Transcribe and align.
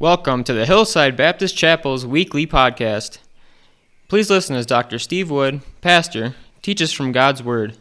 Welcome 0.00 0.44
to 0.44 0.52
the 0.52 0.64
Hillside 0.64 1.16
Baptist 1.16 1.56
Chapel's 1.56 2.06
weekly 2.06 2.46
podcast. 2.46 3.18
Please 4.06 4.30
listen 4.30 4.54
as 4.54 4.64
Dr. 4.64 4.96
Steve 4.96 5.28
Wood, 5.28 5.60
pastor, 5.80 6.36
teaches 6.62 6.92
from 6.92 7.10
God's 7.10 7.42
Word. 7.42 7.76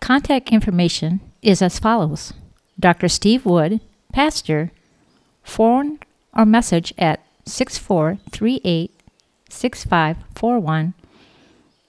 Contact 0.00 0.50
information 0.50 1.20
is 1.42 1.60
as 1.60 1.78
follows 1.78 2.32
Dr. 2.80 3.10
Steve 3.10 3.44
Wood, 3.44 3.82
pastor, 4.14 4.72
phone 5.44 5.98
or 6.34 6.46
message 6.46 6.94
at 6.96 7.20
6438 7.44 8.90
6541, 9.50 10.94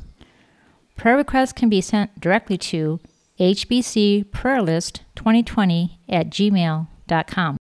Prayer 0.96 1.16
requests 1.16 1.52
can 1.52 1.68
be 1.68 1.80
sent 1.80 2.20
directly 2.20 2.58
to 2.58 2.98
hbcprayerlist2020 3.38 5.90
at 6.08 6.30
gmail.com. 6.30 7.56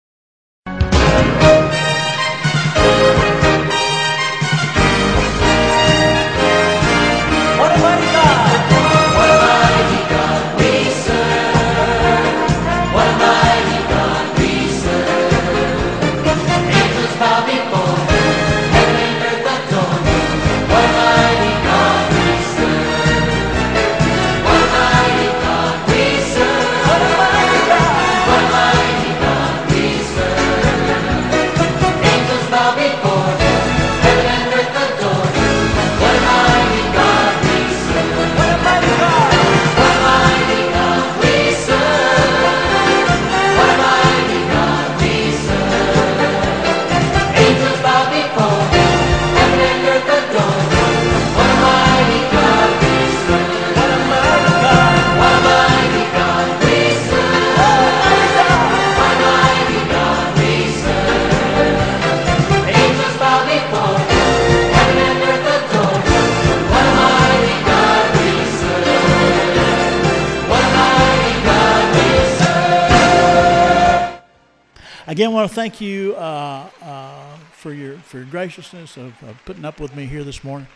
Again, 75.14 75.30
I 75.30 75.32
want 75.32 75.48
to 75.48 75.54
thank 75.54 75.80
you 75.80 76.16
uh, 76.16 76.68
uh, 76.82 77.36
for 77.52 77.72
your 77.72 77.98
for 77.98 78.16
your 78.16 78.26
graciousness 78.26 78.96
of, 78.96 79.12
of 79.22 79.40
putting 79.44 79.64
up 79.64 79.78
with 79.78 79.94
me 79.94 80.06
here 80.06 80.24
this 80.24 80.42
morning. 80.42 80.66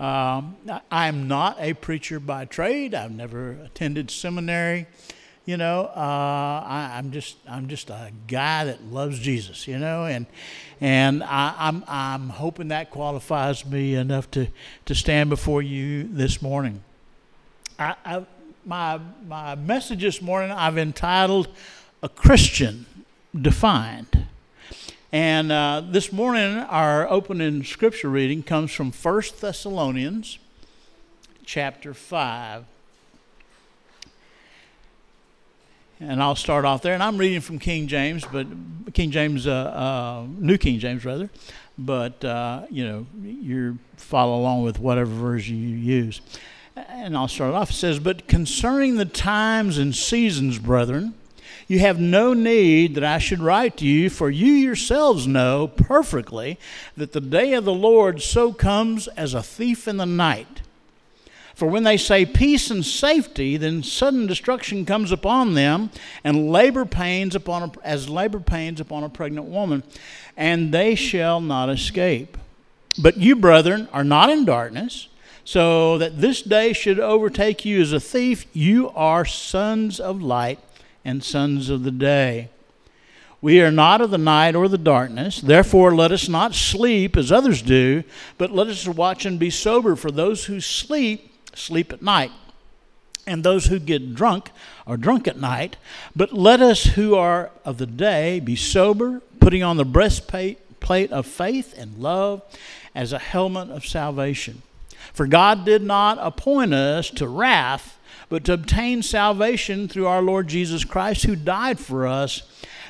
Um, 0.00 0.56
I- 0.68 0.80
I'm 0.90 1.28
not 1.28 1.56
a 1.60 1.72
preacher 1.72 2.18
by 2.18 2.46
trade. 2.46 2.96
I've 2.96 3.12
never 3.12 3.52
attended 3.64 4.10
seminary. 4.10 4.88
You 5.44 5.56
know, 5.56 5.82
uh, 5.94 6.00
I, 6.66 6.94
I'm 6.96 7.12
just 7.12 7.36
I'm 7.48 7.68
just 7.68 7.88
a 7.88 8.10
guy 8.26 8.64
that 8.64 8.82
loves 8.86 9.20
Jesus. 9.20 9.68
You 9.68 9.78
know, 9.78 10.04
and 10.04 10.26
and 10.80 11.22
I, 11.22 11.54
I'm 11.56 11.84
I'm 11.86 12.28
hoping 12.30 12.66
that 12.68 12.90
qualifies 12.90 13.64
me 13.64 13.94
enough 13.94 14.28
to 14.32 14.48
to 14.86 14.96
stand 14.96 15.30
before 15.30 15.62
you 15.62 16.08
this 16.10 16.42
morning. 16.42 16.82
I, 17.78 17.94
I, 18.04 18.26
my 18.64 18.98
my 19.28 19.54
message 19.54 20.00
this 20.00 20.20
morning 20.20 20.50
I've 20.50 20.76
entitled 20.76 21.46
"A 22.02 22.08
Christian 22.08 22.86
Defined," 23.40 24.26
and 25.12 25.52
uh, 25.52 25.82
this 25.86 26.12
morning 26.12 26.58
our 26.58 27.08
opening 27.10 27.64
scripture 27.64 28.08
reading 28.08 28.42
comes 28.42 28.72
from 28.72 28.92
1 28.92 29.22
Thessalonians, 29.40 30.38
chapter 31.44 31.92
five, 31.92 32.64
and 36.00 36.22
I'll 36.22 36.36
start 36.36 36.64
off 36.64 36.82
there. 36.82 36.94
And 36.94 37.02
I'm 37.02 37.18
reading 37.18 37.40
from 37.40 37.58
King 37.58 37.86
James, 37.86 38.24
but 38.24 38.46
King 38.94 39.10
James, 39.10 39.46
uh, 39.46 39.52
uh, 39.52 40.26
New 40.38 40.58
King 40.58 40.78
James 40.78 41.04
rather, 41.04 41.30
but 41.76 42.24
uh, 42.24 42.62
you 42.70 42.86
know 42.86 43.06
you 43.22 43.78
follow 43.96 44.38
along 44.38 44.62
with 44.62 44.78
whatever 44.78 45.10
version 45.10 45.56
you 45.56 45.76
use. 45.76 46.20
And 46.76 47.16
I'll 47.16 47.28
start 47.28 47.54
off. 47.54 47.70
It 47.70 47.74
says, 47.74 47.98
But 47.98 48.28
concerning 48.28 48.96
the 48.96 49.06
times 49.06 49.78
and 49.78 49.94
seasons, 49.94 50.58
brethren, 50.58 51.14
you 51.68 51.80
have 51.80 51.98
no 51.98 52.32
need 52.32 52.94
that 52.94 53.04
I 53.04 53.18
should 53.18 53.40
write 53.40 53.76
to 53.78 53.86
you, 53.86 54.08
for 54.08 54.30
you 54.30 54.52
yourselves 54.52 55.26
know 55.26 55.66
perfectly 55.66 56.58
that 56.96 57.12
the 57.12 57.20
day 57.20 57.54
of 57.54 57.64
the 57.64 57.72
Lord 57.72 58.22
so 58.22 58.52
comes 58.52 59.08
as 59.08 59.34
a 59.34 59.42
thief 59.42 59.88
in 59.88 59.96
the 59.96 60.06
night. 60.06 60.62
For 61.56 61.66
when 61.66 61.84
they 61.84 61.96
say 61.96 62.26
peace 62.26 62.70
and 62.70 62.84
safety, 62.84 63.56
then 63.56 63.82
sudden 63.82 64.26
destruction 64.26 64.84
comes 64.84 65.10
upon 65.10 65.54
them, 65.54 65.90
and 66.22 66.50
labor 66.50 66.84
pains 66.84 67.34
upon 67.34 67.62
a, 67.62 67.72
as 67.82 68.08
labor 68.08 68.40
pains 68.40 68.78
upon 68.78 69.02
a 69.02 69.08
pregnant 69.08 69.46
woman, 69.46 69.82
and 70.36 70.70
they 70.70 70.94
shall 70.94 71.40
not 71.40 71.70
escape. 71.70 72.36
But 73.02 73.16
you, 73.16 73.36
brethren, 73.36 73.88
are 73.92 74.04
not 74.04 74.30
in 74.30 74.44
darkness, 74.44 75.08
so 75.44 75.96
that 75.98 76.20
this 76.20 76.42
day 76.42 76.72
should 76.72 77.00
overtake 77.00 77.64
you 77.64 77.80
as 77.80 77.92
a 77.92 78.00
thief. 78.00 78.46
You 78.52 78.90
are 78.90 79.24
sons 79.24 79.98
of 79.98 80.22
light 80.22 80.58
and 81.06 81.22
sons 81.22 81.70
of 81.70 81.84
the 81.84 81.92
day. 81.92 82.50
We 83.40 83.60
are 83.60 83.70
not 83.70 84.00
of 84.00 84.10
the 84.10 84.18
night 84.18 84.56
or 84.56 84.66
the 84.66 84.76
darkness. 84.76 85.40
Therefore, 85.40 85.94
let 85.94 86.10
us 86.10 86.28
not 86.28 86.52
sleep 86.52 87.16
as 87.16 87.30
others 87.30 87.62
do, 87.62 88.02
but 88.38 88.50
let 88.50 88.66
us 88.66 88.88
watch 88.88 89.24
and 89.24 89.38
be 89.38 89.48
sober. 89.48 89.94
For 89.94 90.10
those 90.10 90.46
who 90.46 90.60
sleep, 90.60 91.32
sleep 91.54 91.92
at 91.92 92.02
night. 92.02 92.32
And 93.24 93.44
those 93.44 93.66
who 93.66 93.78
get 93.78 94.16
drunk 94.16 94.50
are 94.84 94.96
drunk 94.96 95.28
at 95.28 95.38
night. 95.38 95.76
But 96.16 96.32
let 96.32 96.60
us 96.60 96.84
who 96.84 97.14
are 97.14 97.50
of 97.64 97.78
the 97.78 97.86
day 97.86 98.40
be 98.40 98.56
sober, 98.56 99.22
putting 99.38 99.62
on 99.62 99.76
the 99.76 99.84
breastplate 99.84 100.58
of 101.12 101.26
faith 101.26 101.72
and 101.78 101.98
love 101.98 102.42
as 102.96 103.12
a 103.12 103.18
helmet 103.18 103.70
of 103.70 103.86
salvation. 103.86 104.62
For 105.12 105.28
God 105.28 105.64
did 105.64 105.82
not 105.82 106.18
appoint 106.20 106.74
us 106.74 107.10
to 107.10 107.28
wrath, 107.28 107.95
but 108.28 108.44
to 108.44 108.52
obtain 108.54 109.02
salvation 109.02 109.88
through 109.88 110.06
our 110.06 110.22
Lord 110.22 110.48
Jesus 110.48 110.84
Christ, 110.84 111.24
who 111.24 111.36
died 111.36 111.78
for 111.78 112.06
us, 112.06 112.42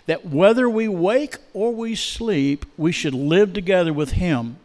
that 0.07 0.27
whether 0.27 0.69
we 0.69 0.89
wake 0.89 1.37
or 1.53 1.75
we 1.75 1.95
sleep, 1.95 2.65
we 2.77 2.93
should 2.93 3.15
live 3.15 3.53
together 3.53 3.93
with 3.93 4.13
him. 4.13 4.57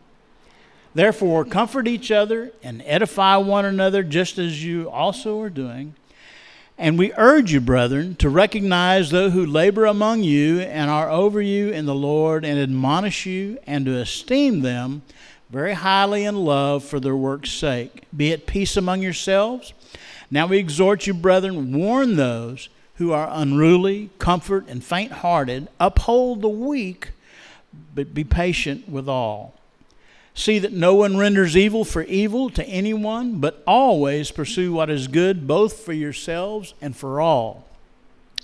Therefore, 0.93 1.45
comfort 1.45 1.87
each 1.87 2.11
other 2.11 2.51
and 2.63 2.83
edify 2.85 3.37
one 3.37 3.65
another, 3.65 4.03
just 4.03 4.37
as 4.37 4.63
you 4.63 4.89
also 4.89 5.39
are 5.41 5.49
doing. 5.49 5.95
And 6.77 6.97
we 6.97 7.13
urge 7.15 7.53
you, 7.53 7.61
brethren, 7.61 8.15
to 8.15 8.29
recognize 8.29 9.09
those 9.09 9.33
who 9.33 9.45
labor 9.45 9.85
among 9.85 10.23
you 10.23 10.61
and 10.61 10.89
are 10.89 11.09
over 11.09 11.41
you 11.41 11.69
in 11.69 11.85
the 11.85 11.95
Lord, 11.95 12.43
and 12.43 12.59
admonish 12.59 13.25
you, 13.25 13.57
and 13.67 13.85
to 13.85 13.97
esteem 13.97 14.61
them 14.61 15.01
very 15.49 15.73
highly 15.73 16.23
in 16.23 16.35
love 16.37 16.83
for 16.83 16.99
their 16.99 17.15
work's 17.15 17.51
sake. 17.51 18.03
Be 18.15 18.31
at 18.33 18.47
peace 18.47 18.77
among 18.77 19.01
yourselves. 19.01 19.73
Now 20.31 20.47
we 20.47 20.57
exhort 20.57 21.05
you, 21.05 21.13
brethren, 21.13 21.73
warn 21.73 22.15
those 22.15 22.69
who 22.95 23.11
are 23.11 23.29
unruly, 23.29 24.09
comfort 24.17 24.67
and 24.69 24.81
faint 24.83 25.11
hearted, 25.11 25.67
uphold 25.79 26.41
the 26.41 26.49
weak, 26.49 27.11
but 27.93 28.13
be 28.13 28.23
patient 28.23 28.87
with 28.87 29.09
all. 29.09 29.53
See 30.33 30.59
that 30.59 30.71
no 30.71 30.95
one 30.95 31.17
renders 31.17 31.57
evil 31.57 31.83
for 31.83 32.03
evil 32.03 32.49
to 32.51 32.63
anyone, 32.65 33.39
but 33.39 33.61
always 33.67 34.31
pursue 34.31 34.71
what 34.71 34.89
is 34.89 35.09
good, 35.09 35.45
both 35.45 35.79
for 35.79 35.91
yourselves 35.91 36.73
and 36.81 36.95
for 36.95 37.19
all. 37.19 37.65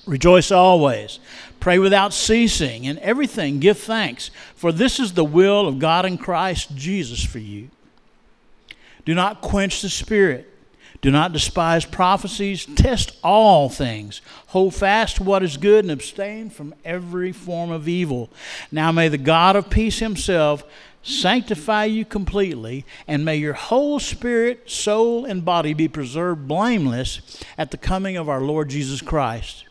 Rejoice 0.06 0.52
always. 0.52 1.20
Pray 1.60 1.80
without 1.80 2.14
ceasing. 2.14 2.86
In 2.86 3.00
everything, 3.00 3.60
give 3.60 3.78
thanks, 3.78 4.32
for 4.56 4.72
this 4.72 5.00
is 5.00 5.14
the 5.14 5.24
will 5.24 5.68
of 5.68 5.80
God 5.80 6.06
in 6.06 6.18
Christ 6.18 6.76
Jesus 6.76 7.24
for 7.24 7.40
you. 7.40 7.70
Do 9.06 9.14
not 9.14 9.42
quench 9.42 9.82
the 9.82 9.90
Spirit. 9.90 10.54
Do 11.02 11.12
not 11.12 11.34
despise 11.34 11.86
prophecies. 11.86 12.66
Test 12.66 13.18
all 13.24 13.70
things. 13.70 14.22
Hold 14.48 14.74
fast 14.74 15.20
what 15.20 15.44
is 15.44 15.58
good 15.58 15.86
and 15.86 15.92
abstain 15.92 16.50
from 16.50 16.74
every 16.84 17.32
form 17.32 17.72
of 17.72 17.88
evil. 17.88 18.30
Now 18.72 18.92
may 18.92 19.08
the 19.08 19.18
God 19.18 19.56
of 19.56 19.70
peace 19.70 20.00
himself 20.00 20.64
sanctify 21.04 21.86
you 21.86 22.04
completely, 22.04 22.86
and 23.08 23.24
may 23.24 23.38
your 23.38 23.54
whole 23.54 24.00
spirit, 24.00 24.70
soul, 24.70 25.24
and 25.24 25.46
body 25.46 25.74
be 25.74 25.88
preserved 25.88 26.48
blameless 26.48 27.42
at 27.58 27.72
the 27.72 27.78
coming 27.78 28.18
of 28.18 28.28
our 28.28 28.42
Lord 28.42 28.70
Jesus 28.70 29.02
Christ. 29.02 29.66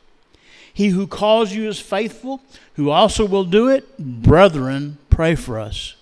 He 0.73 0.89
who 0.89 1.07
calls 1.07 1.53
you 1.53 1.69
is 1.69 1.81
faithful, 1.81 2.41
who 2.75 2.91
also 2.91 3.25
will 3.25 3.45
do 3.45 3.69
it. 3.69 3.99
Brethren, 3.99 4.99
pray 5.11 5.35
for 5.35 5.59
us. 5.59 5.95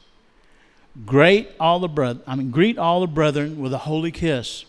Great 1.06 1.50
all 1.58 1.80
the 1.80 1.88
brethren, 1.88 2.22
I 2.26 2.36
mean, 2.36 2.50
greet 2.50 2.78
all 2.78 3.00
the 3.00 3.06
brethren 3.06 3.60
with 3.60 3.72
a 3.72 3.78
holy 3.78 4.12
kiss. 4.12 4.64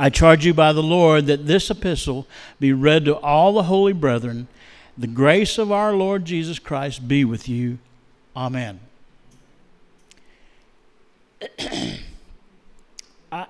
I 0.00 0.10
charge 0.10 0.46
you 0.46 0.54
by 0.54 0.72
the 0.72 0.82
Lord 0.82 1.26
that 1.26 1.48
this 1.48 1.70
epistle 1.70 2.28
be 2.60 2.72
read 2.72 3.04
to 3.06 3.16
all 3.16 3.52
the 3.52 3.64
holy 3.64 3.92
brethren. 3.92 4.46
The 4.96 5.08
grace 5.08 5.58
of 5.58 5.72
our 5.72 5.92
Lord 5.92 6.24
Jesus 6.24 6.60
Christ 6.60 7.08
be 7.08 7.24
with 7.24 7.48
you. 7.48 7.78
Amen. 8.36 8.78
I, 13.32 13.46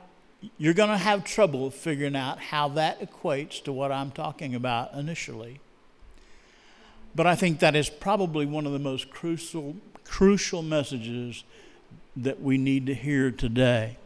you're 0.56 0.72
going 0.72 0.88
to 0.88 0.96
have 0.96 1.22
trouble 1.22 1.70
figuring 1.70 2.16
out 2.16 2.38
how 2.38 2.68
that 2.68 2.98
equates 2.98 3.62
to 3.64 3.72
what 3.72 3.92
I'm 3.92 4.10
talking 4.10 4.54
about 4.54 4.94
initially. 4.94 5.60
But 7.14 7.26
I 7.26 7.34
think 7.34 7.58
that 7.60 7.76
is 7.76 7.90
probably 7.90 8.46
one 8.46 8.64
of 8.64 8.72
the 8.72 8.78
most 8.78 9.10
crucial, 9.10 9.76
crucial 10.02 10.62
messages 10.62 11.44
that 12.16 12.40
we 12.40 12.56
need 12.56 12.86
to 12.86 12.94
hear 12.94 13.30
today. 13.30 13.98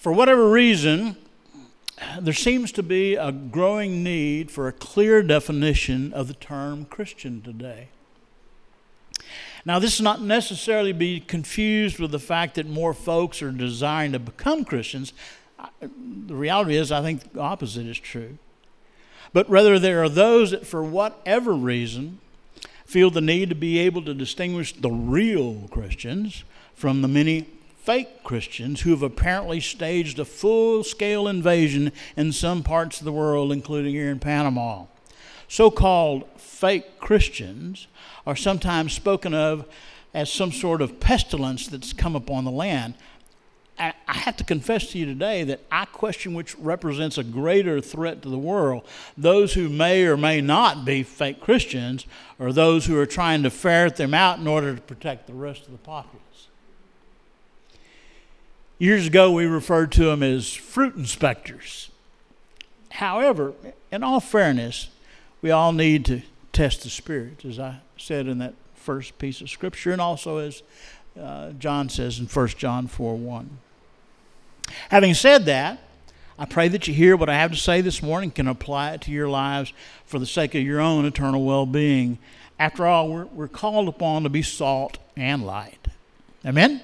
For 0.00 0.12
whatever 0.12 0.48
reason, 0.48 1.16
there 2.18 2.32
seems 2.32 2.72
to 2.72 2.82
be 2.82 3.16
a 3.16 3.30
growing 3.30 4.02
need 4.02 4.50
for 4.50 4.66
a 4.66 4.72
clear 4.72 5.22
definition 5.22 6.14
of 6.14 6.26
the 6.26 6.32
term 6.32 6.86
Christian 6.86 7.42
today. 7.42 7.88
Now, 9.66 9.78
this 9.78 9.96
is 9.96 10.00
not 10.00 10.22
necessarily 10.22 10.94
be 10.94 11.20
confused 11.20 11.98
with 11.98 12.12
the 12.12 12.18
fact 12.18 12.54
that 12.54 12.66
more 12.66 12.94
folks 12.94 13.42
are 13.42 13.52
desiring 13.52 14.12
to 14.12 14.18
become 14.18 14.64
Christians. 14.64 15.12
The 15.82 16.34
reality 16.34 16.76
is, 16.76 16.90
I 16.90 17.02
think 17.02 17.34
the 17.34 17.40
opposite 17.40 17.84
is 17.84 17.98
true. 17.98 18.38
But 19.34 19.50
rather, 19.50 19.78
there 19.78 20.02
are 20.02 20.08
those 20.08 20.52
that, 20.52 20.66
for 20.66 20.82
whatever 20.82 21.52
reason, 21.52 22.20
feel 22.86 23.10
the 23.10 23.20
need 23.20 23.50
to 23.50 23.54
be 23.54 23.78
able 23.80 24.02
to 24.06 24.14
distinguish 24.14 24.72
the 24.72 24.90
real 24.90 25.68
Christians 25.70 26.44
from 26.74 27.02
the 27.02 27.08
many 27.08 27.48
fake 27.82 28.22
Christians 28.22 28.82
who 28.82 28.90
have 28.90 29.02
apparently 29.02 29.60
staged 29.60 30.18
a 30.18 30.24
full 30.24 30.84
scale 30.84 31.26
invasion 31.26 31.92
in 32.16 32.32
some 32.32 32.62
parts 32.62 32.98
of 32.98 33.04
the 33.04 33.12
world, 33.12 33.52
including 33.52 33.94
here 33.94 34.10
in 34.10 34.18
Panama. 34.18 34.84
So 35.48 35.70
called 35.70 36.24
fake 36.36 37.00
Christians 37.00 37.86
are 38.26 38.36
sometimes 38.36 38.92
spoken 38.92 39.34
of 39.34 39.66
as 40.12 40.30
some 40.32 40.52
sort 40.52 40.82
of 40.82 41.00
pestilence 41.00 41.66
that's 41.68 41.92
come 41.92 42.14
upon 42.14 42.44
the 42.44 42.50
land. 42.50 42.94
I 43.78 43.94
have 44.06 44.36
to 44.36 44.44
confess 44.44 44.90
to 44.90 44.98
you 44.98 45.06
today 45.06 45.42
that 45.44 45.60
I 45.72 45.86
question 45.86 46.34
which 46.34 46.54
represents 46.58 47.16
a 47.16 47.24
greater 47.24 47.80
threat 47.80 48.20
to 48.22 48.28
the 48.28 48.38
world 48.38 48.86
those 49.16 49.54
who 49.54 49.70
may 49.70 50.04
or 50.04 50.18
may 50.18 50.42
not 50.42 50.84
be 50.84 51.02
fake 51.02 51.40
Christians, 51.40 52.04
or 52.38 52.52
those 52.52 52.84
who 52.84 52.98
are 52.98 53.06
trying 53.06 53.42
to 53.44 53.50
ferret 53.50 53.96
them 53.96 54.12
out 54.12 54.38
in 54.38 54.46
order 54.46 54.74
to 54.74 54.82
protect 54.82 55.26
the 55.26 55.32
rest 55.32 55.64
of 55.64 55.72
the 55.72 55.78
populace. 55.78 56.49
Years 58.80 59.06
ago, 59.06 59.30
we 59.30 59.44
referred 59.44 59.92
to 59.92 60.04
them 60.04 60.22
as 60.22 60.54
fruit 60.54 60.96
inspectors. 60.96 61.90
However, 62.92 63.52
in 63.92 64.02
all 64.02 64.20
fairness, 64.20 64.88
we 65.42 65.50
all 65.50 65.74
need 65.74 66.06
to 66.06 66.22
test 66.54 66.84
the 66.84 66.88
spirits, 66.88 67.44
as 67.44 67.58
I 67.58 67.80
said 67.98 68.26
in 68.26 68.38
that 68.38 68.54
first 68.74 69.18
piece 69.18 69.42
of 69.42 69.50
scripture, 69.50 69.92
and 69.92 70.00
also 70.00 70.38
as 70.38 70.62
uh, 71.20 71.50
John 71.50 71.90
says 71.90 72.18
in 72.18 72.24
1 72.24 72.48
John 72.56 72.86
4 72.86 73.18
1. 73.18 73.58
Having 74.88 75.12
said 75.12 75.44
that, 75.44 75.82
I 76.38 76.46
pray 76.46 76.68
that 76.68 76.88
you 76.88 76.94
hear 76.94 77.18
what 77.18 77.28
I 77.28 77.34
have 77.34 77.50
to 77.50 77.58
say 77.58 77.82
this 77.82 78.02
morning, 78.02 78.30
can 78.30 78.48
apply 78.48 78.92
it 78.92 79.02
to 79.02 79.10
your 79.10 79.28
lives 79.28 79.74
for 80.06 80.18
the 80.18 80.24
sake 80.24 80.54
of 80.54 80.62
your 80.62 80.80
own 80.80 81.04
eternal 81.04 81.44
well 81.44 81.66
being. 81.66 82.16
After 82.58 82.86
all, 82.86 83.10
we're, 83.10 83.26
we're 83.26 83.48
called 83.48 83.88
upon 83.88 84.22
to 84.22 84.30
be 84.30 84.40
salt 84.40 84.96
and 85.18 85.44
light. 85.44 85.88
Amen? 86.46 86.80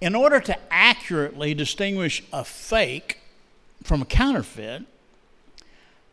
In 0.00 0.14
order 0.14 0.40
to 0.40 0.58
accurately 0.70 1.54
distinguish 1.54 2.22
a 2.32 2.44
fake 2.44 3.20
from 3.82 4.02
a 4.02 4.04
counterfeit, 4.04 4.82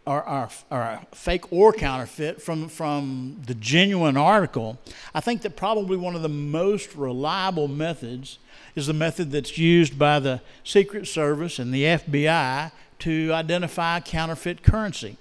or, 0.05 0.27
or, 0.27 0.49
or 0.69 0.79
a 0.79 1.07
fake 1.13 1.51
or 1.51 1.71
counterfeit 1.71 2.41
from, 2.41 2.67
from 2.67 3.41
the 3.45 3.53
genuine 3.55 4.17
article, 4.17 4.79
I 5.13 5.19
think 5.19 5.41
that 5.43 5.55
probably 5.55 5.97
one 5.97 6.15
of 6.15 6.21
the 6.21 6.29
most 6.29 6.95
reliable 6.95 7.67
methods 7.67 8.39
is 8.75 8.87
the 8.87 8.93
method 8.93 9.31
that's 9.31 9.57
used 9.57 9.99
by 9.99 10.19
the 10.19 10.41
Secret 10.63 11.07
Service 11.07 11.59
and 11.59 11.73
the 11.73 11.83
FBI 11.83 12.71
to 12.99 13.33
identify 13.33 13.99
counterfeit 13.99 14.63
currency. 14.63 15.17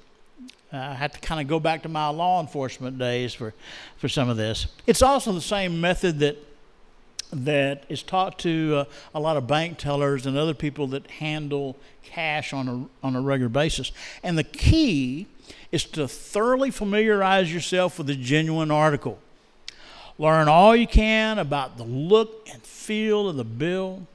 Uh, 0.72 0.76
I 0.76 0.94
have 0.94 1.12
to 1.12 1.20
kind 1.20 1.40
of 1.40 1.48
go 1.48 1.58
back 1.58 1.82
to 1.82 1.88
my 1.88 2.08
law 2.08 2.40
enforcement 2.40 2.98
days 2.98 3.34
for, 3.34 3.52
for 3.96 4.08
some 4.08 4.28
of 4.28 4.36
this. 4.36 4.66
It's 4.86 5.02
also 5.02 5.32
the 5.32 5.40
same 5.40 5.80
method 5.80 6.20
that 6.20 6.36
that 7.32 7.84
is 7.88 8.02
taught 8.02 8.38
to 8.40 8.76
uh, 8.76 8.84
a 9.14 9.20
lot 9.20 9.36
of 9.36 9.46
bank 9.46 9.78
tellers 9.78 10.26
and 10.26 10.36
other 10.36 10.54
people 10.54 10.86
that 10.88 11.08
handle 11.10 11.76
cash 12.02 12.52
on 12.52 12.68
a, 12.68 13.06
on 13.06 13.16
a 13.16 13.20
regular 13.20 13.48
basis. 13.48 13.92
And 14.22 14.36
the 14.36 14.44
key 14.44 15.26
is 15.72 15.84
to 15.84 16.08
thoroughly 16.08 16.70
familiarize 16.70 17.52
yourself 17.52 17.98
with 17.98 18.06
the 18.06 18.16
genuine 18.16 18.70
article. 18.70 19.18
Learn 20.18 20.48
all 20.48 20.76
you 20.76 20.86
can 20.86 21.38
about 21.38 21.78
the 21.78 21.84
look 21.84 22.48
and 22.52 22.62
feel 22.62 23.28
of 23.28 23.36
the 23.36 23.44
bill, 23.44 24.06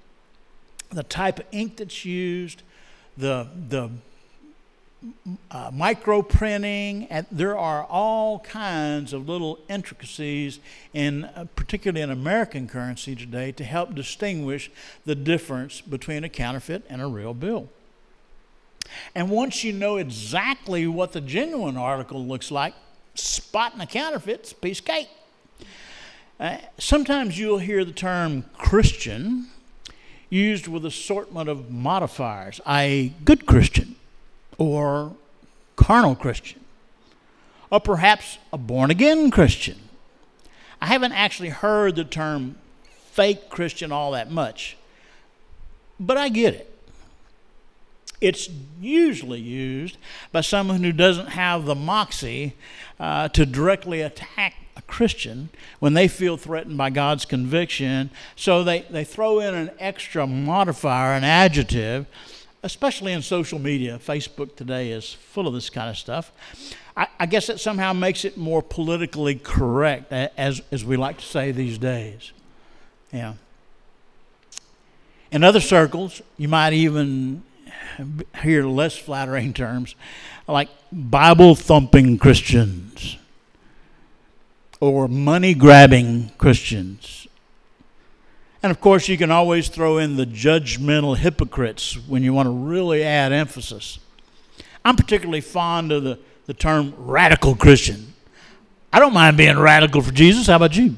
the 0.92 1.04
type 1.04 1.40
of 1.40 1.46
ink 1.52 1.78
that's 1.78 2.06
used, 2.06 2.62
the, 3.18 3.48
the 3.70 3.90
uh, 5.52 5.72
micro 5.74 6.22
printing, 6.22 7.06
and 7.06 7.26
there 7.32 7.58
are 7.58 7.84
all 7.86 8.40
kinds 8.40 9.14
of 9.14 9.28
little 9.28 9.60
intricacies 9.70 10.60
in, 10.94 11.26
uh, 11.26 11.46
particularly 11.56 12.02
in 12.02 12.12
American 12.12 12.68
currency 12.68 13.16
today, 13.16 13.52
to 13.52 13.64
help 13.64 13.96
distinguish 13.96 14.72
the 15.06 15.16
difference 15.16 15.82
between 15.82 16.24
a 16.24 16.30
counterfeit 16.30 16.84
and 16.90 17.02
a 17.02 17.08
real 17.08 17.34
bill. 17.34 17.70
And 19.14 19.30
once 19.30 19.64
you 19.64 19.74
know 19.74 19.98
exactly 19.98 20.88
what 20.88 21.14
the 21.14 21.22
genuine 21.22 21.78
article 21.78 22.26
looks 22.26 22.52
like, 22.52 22.74
spotting 23.16 23.82
a 23.82 23.88
counterfeit's 23.88 24.52
a 24.52 24.56
piece 24.56 24.80
of 24.80 24.86
cake. 24.86 25.10
Uh, 26.40 26.58
sometimes 26.78 27.40
you'll 27.40 27.60
hear 27.60 27.86
the 27.86 27.94
term 27.94 28.44
Christian 28.58 29.48
used 30.30 30.68
with 30.68 30.86
assortment 30.86 31.48
of 31.48 31.72
modifiers, 31.72 32.60
i.e., 32.66 33.14
good 33.24 33.46
Christian 33.46 33.96
or 34.58 35.16
carnal 35.76 36.16
Christian, 36.16 36.60
or 37.70 37.80
perhaps 37.80 38.38
a 38.54 38.58
born 38.58 38.92
again 38.92 39.32
Christian. 39.32 39.78
I 40.82 40.88
haven't 40.88 41.14
actually 41.14 41.50
heard 41.50 41.96
the 41.96 42.04
term 42.04 42.58
fake 43.12 43.50
Christian 43.50 43.92
all 43.92 44.12
that 44.12 44.30
much, 44.30 44.78
but 46.00 46.18
I 46.18 46.30
get 46.30 46.54
it. 46.54 46.72
It's 48.22 48.50
usually 48.80 49.40
used 49.40 49.98
by 50.32 50.42
someone 50.42 50.84
who 50.84 50.92
doesn't 50.92 51.28
have 51.28 51.66
the 51.66 51.76
moxie 51.76 52.54
uh, 53.00 53.28
to 53.30 53.46
directly 53.46 54.02
attack 54.02 54.56
a 54.78 54.82
Christian 54.84 55.50
when 55.80 55.94
they 55.94 56.08
feel 56.08 56.38
threatened 56.38 56.78
by 56.78 56.90
God's 56.90 57.26
conviction. 57.26 58.10
So 58.36 58.64
they, 58.64 58.82
they 58.90 59.04
throw 59.04 59.40
in 59.40 59.54
an 59.54 59.72
extra 59.80 60.26
modifier, 60.28 61.14
an 61.14 61.24
adjective, 61.24 62.08
especially 62.66 63.14
in 63.14 63.22
social 63.22 63.60
media. 63.60 64.00
Facebook 64.00 64.56
today 64.56 64.90
is 64.90 65.14
full 65.14 65.48
of 65.48 65.54
this 65.54 65.70
kind 65.70 65.88
of 65.88 65.96
stuff. 65.96 66.32
I, 66.98 67.08
I 67.20 67.26
guess 67.28 67.48
it 67.48 67.60
somehow 67.60 67.94
makes 67.94 68.26
it 68.26 68.38
more 68.38 68.64
politically 68.64 69.36
correct, 69.36 70.12
as, 70.12 70.62
as 70.72 70.84
we 70.84 70.98
like 70.98 71.20
to 71.20 71.26
say 71.26 71.52
these 71.52 71.78
days. 71.78 72.32
Yeah. 73.14 73.36
In 75.32 75.44
other 75.44 75.60
circles, 75.60 76.24
you 76.38 76.48
might 76.48 76.74
even 76.74 77.44
hear 78.42 78.66
less 78.66 78.98
flattering 78.98 79.54
terms 79.54 79.96
like 80.48 80.70
Bible 80.92 81.54
thumping 81.54 82.18
Christians 82.18 83.18
or 84.80 85.08
money 85.08 85.54
grabbing 85.54 86.32
Christians 86.40 87.25
and 88.66 88.72
of 88.72 88.82
course, 88.82 89.08
you 89.08 89.16
can 89.16 89.30
always 89.30 89.70
throw 89.70 90.00
in 90.00 90.16
the 90.16 90.26
judgmental 90.26 91.16
hypocrites 91.16 92.00
when 92.08 92.24
you 92.24 92.34
want 92.34 92.48
to 92.48 92.52
really 92.52 93.04
add 93.04 93.32
emphasis. 93.32 94.00
I'm 94.84 94.96
particularly 94.96 95.42
fond 95.42 95.92
of 95.92 96.04
the, 96.04 96.18
the 96.48 96.56
term 96.56 96.96
radical 96.98 97.56
Christian. 97.56 98.16
I 98.92 98.98
don't 98.98 99.14
mind 99.14 99.38
being 99.38 99.60
radical 99.60 100.02
for 100.02 100.12
Jesus. 100.12 100.48
How 100.48 100.56
about 100.56 100.76
you? 100.76 100.98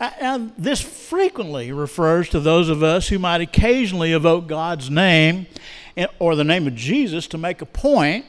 Uh, 0.00 0.10
and 0.20 0.52
this 0.58 0.80
frequently 0.80 1.70
refers 1.70 2.28
to 2.30 2.40
those 2.40 2.68
of 2.68 2.82
us 2.82 3.06
who 3.06 3.20
might 3.20 3.40
occasionally 3.40 4.14
evoke 4.14 4.48
God's 4.48 4.90
name 4.90 5.46
or 6.18 6.34
the 6.34 6.42
name 6.42 6.66
of 6.66 6.74
Jesus 6.74 7.28
to 7.28 7.38
make 7.38 7.62
a 7.62 7.66
point 7.66 8.26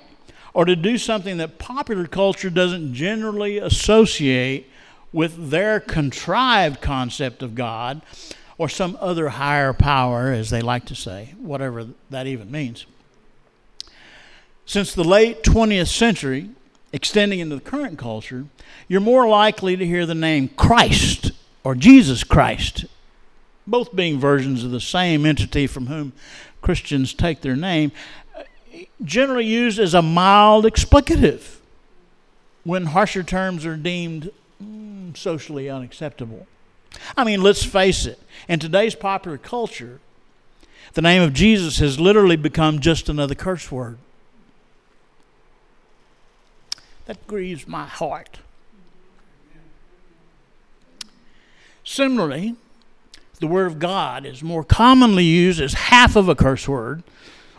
or 0.54 0.66
to 0.66 0.76
do 0.76 1.00
something 1.00 1.38
that 1.38 1.58
popular 1.58 2.06
culture 2.06 2.52
doesn't 2.52 2.94
generally 2.94 3.58
associate 3.58 4.70
with 5.18 5.50
their 5.50 5.80
contrived 5.80 6.80
concept 6.80 7.42
of 7.42 7.56
God 7.56 8.04
or 8.60 8.70
some 8.70 8.96
other 9.02 9.30
higher 9.30 9.74
power, 9.74 10.32
as 10.32 10.52
they 10.52 10.62
like 10.62 10.86
to 10.86 10.94
say, 10.94 11.34
whatever 11.40 11.88
that 12.12 12.28
even 12.28 12.52
means. 12.52 12.86
Since 14.68 14.94
the 14.94 15.04
late 15.04 15.42
20th 15.42 15.88
century, 15.88 16.52
extending 16.94 17.40
into 17.40 17.56
the 17.56 17.62
current 17.62 17.98
culture, 17.98 18.46
you're 18.88 19.02
more 19.02 19.28
likely 19.28 19.76
to 19.76 19.88
hear 19.88 20.06
the 20.06 20.14
name 20.14 20.50
Christ 20.50 21.32
or 21.64 21.74
Jesus 21.74 22.24
Christ, 22.24 22.86
both 23.66 23.96
being 23.96 24.20
versions 24.20 24.64
of 24.64 24.70
the 24.70 24.80
same 24.80 25.26
entity 25.26 25.66
from 25.66 25.88
whom 25.88 26.14
Christians 26.62 27.16
take 27.16 27.42
their 27.42 27.56
name, 27.56 27.92
generally 29.04 29.48
used 29.48 29.80
as 29.80 29.96
a 29.96 30.04
mild 30.04 30.66
explicative 30.66 31.56
when 32.64 32.86
harsher 32.86 33.24
terms 33.24 33.66
are 33.66 33.76
deemed 33.76 34.30
socially 35.18 35.70
unacceptable. 35.70 36.48
I 37.16 37.24
mean, 37.24 37.42
let's 37.42 37.64
face 37.64 38.06
it, 38.06 38.20
in 38.48 38.60
today's 38.60 38.96
popular 38.96 39.38
culture, 39.38 40.00
the 40.94 41.02
name 41.02 41.22
of 41.22 41.34
Jesus 41.34 41.80
has 41.80 42.00
literally 42.00 42.36
become 42.36 42.80
just 42.80 43.10
another 43.10 43.36
curse 43.36 43.72
word. 43.72 43.98
That 47.06 47.26
grieves 47.28 47.68
my 47.68 47.86
heart. 47.86 48.40
Similarly, 51.84 52.56
the 53.40 53.48
Word 53.48 53.68
of 53.68 53.80
God 53.80 54.26
is 54.26 54.44
more 54.44 54.64
commonly 54.64 55.24
used 55.24 55.62
as 55.62 55.74
half 55.74 56.16
of 56.16 56.28
a 56.28 56.36
curse 56.36 56.68
word 56.68 57.04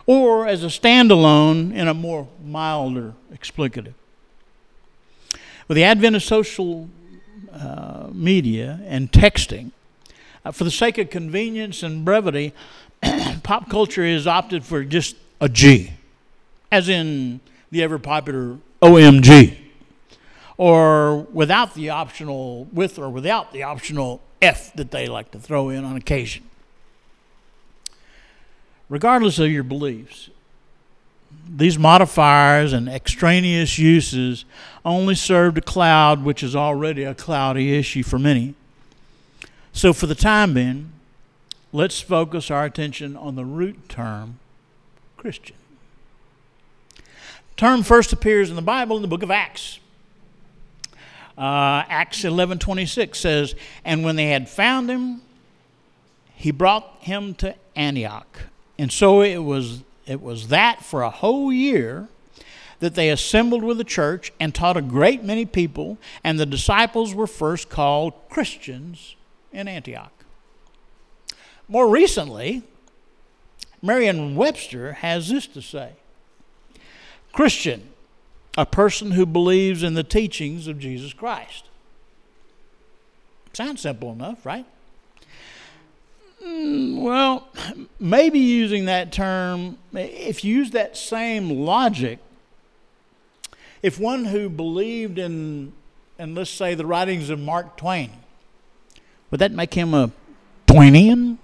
or 0.05 0.45
as 0.45 0.63
a 0.63 0.67
standalone 0.67 1.73
in 1.73 1.87
a 1.87 1.93
more 1.93 2.27
milder 2.43 3.13
explicative. 3.33 3.93
With 5.67 5.75
the 5.75 5.83
advent 5.83 6.15
of 6.15 6.23
social 6.23 6.89
uh, 7.53 8.09
media 8.11 8.79
and 8.85 9.11
texting, 9.11 9.71
uh, 10.45 10.51
for 10.51 10.63
the 10.63 10.71
sake 10.71 10.97
of 10.97 11.09
convenience 11.09 11.83
and 11.83 12.05
brevity, 12.05 12.53
pop 13.43 13.69
culture 13.69 14.05
has 14.05 14.27
opted 14.27 14.63
for 14.63 14.83
just 14.83 15.15
a 15.41 15.49
G, 15.49 15.93
as 16.71 16.89
in 16.89 17.39
the 17.71 17.83
ever 17.83 17.99
popular 17.99 18.57
OMG, 18.81 19.57
or 20.57 21.17
without 21.17 21.73
the 21.73 21.89
optional, 21.89 22.65
with 22.73 22.97
or 22.99 23.09
without 23.09 23.51
the 23.53 23.63
optional 23.63 24.21
F 24.41 24.73
that 24.73 24.91
they 24.91 25.07
like 25.07 25.31
to 25.31 25.39
throw 25.39 25.69
in 25.69 25.83
on 25.83 25.95
occasion. 25.95 26.43
Regardless 28.89 29.37
of 29.39 29.51
your 29.51 29.63
beliefs, 29.63 30.29
these 31.47 31.77
modifiers 31.79 32.73
and 32.73 32.87
extraneous 32.87 33.77
uses 33.79 34.45
only 34.85 35.15
serve 35.15 35.55
to 35.55 35.61
cloud 35.61 36.23
which 36.23 36.43
is 36.43 36.55
already 36.55 37.03
a 37.03 37.15
cloudy 37.15 37.77
issue 37.77 38.03
for 38.03 38.19
many. 38.19 38.55
So, 39.73 39.93
for 39.93 40.07
the 40.07 40.15
time 40.15 40.53
being, 40.53 40.91
let's 41.71 42.01
focus 42.01 42.49
our 42.49 42.65
attention 42.65 43.15
on 43.15 43.35
the 43.35 43.45
root 43.45 43.89
term 43.89 44.39
Christian. 45.17 45.55
Term 47.57 47.83
first 47.83 48.13
appears 48.13 48.49
in 48.49 48.55
the 48.55 48.61
Bible 48.61 48.95
in 48.95 49.01
the 49.01 49.07
book 49.07 49.23
of 49.23 49.31
Acts. 49.31 49.79
Uh, 51.37 51.83
Acts 51.89 52.23
11:26 52.23 53.19
says, 53.19 53.55
"And 53.83 54.03
when 54.03 54.15
they 54.15 54.27
had 54.27 54.49
found 54.49 54.89
him, 54.89 55.21
he 56.35 56.51
brought 56.51 56.97
him 57.01 57.33
to 57.35 57.55
Antioch." 57.75 58.43
And 58.77 58.91
so 58.91 59.21
it 59.21 59.39
was 59.39 59.81
it 60.09 60.21
was 60.21 60.47
that 60.47 60.83
for 60.83 61.03
a 61.03 61.09
whole 61.11 61.53
year 61.53 62.07
that 62.79 62.95
they 62.95 63.09
assembled 63.09 63.63
with 63.63 63.77
the 63.77 63.83
church 63.83 64.33
and 64.39 64.55
taught 64.55 64.75
a 64.75 64.81
great 64.81 65.23
many 65.23 65.45
people, 65.45 65.99
and 66.23 66.39
the 66.39 66.45
disciples 66.45 67.13
were 67.13 67.27
first 67.27 67.69
called 67.69 68.13
Christians 68.29 69.15
in 69.51 69.67
Antioch. 69.67 70.11
More 71.67 71.87
recently, 71.87 72.63
Merriam 73.81 74.35
Webster 74.35 74.93
has 74.93 75.29
this 75.29 75.45
to 75.47 75.61
say 75.61 75.91
Christian, 77.31 77.89
a 78.57 78.65
person 78.65 79.11
who 79.11 79.27
believes 79.27 79.83
in 79.83 79.93
the 79.93 80.03
teachings 80.03 80.67
of 80.67 80.79
Jesus 80.79 81.13
Christ. 81.13 81.65
Sounds 83.53 83.81
simple 83.81 84.11
enough, 84.11 84.43
right? 84.43 84.65
Mm, 86.45 87.01
Well, 87.01 87.47
maybe 87.99 88.39
using 88.39 88.85
that 88.85 89.11
term, 89.11 89.77
if 89.93 90.43
you 90.43 90.55
use 90.57 90.71
that 90.71 90.95
same 90.95 91.49
logic, 91.49 92.19
if 93.81 93.99
one 93.99 94.25
who 94.25 94.49
believed 94.49 95.17
in, 95.19 95.73
and 96.17 96.35
let's 96.35 96.49
say 96.49 96.75
the 96.75 96.85
writings 96.85 97.29
of 97.29 97.39
Mark 97.39 97.77
Twain, 97.77 98.11
would 99.31 99.39
that 99.39 99.51
make 99.51 99.73
him 99.73 99.93
a 99.93 100.11
Twainian? 100.67 101.37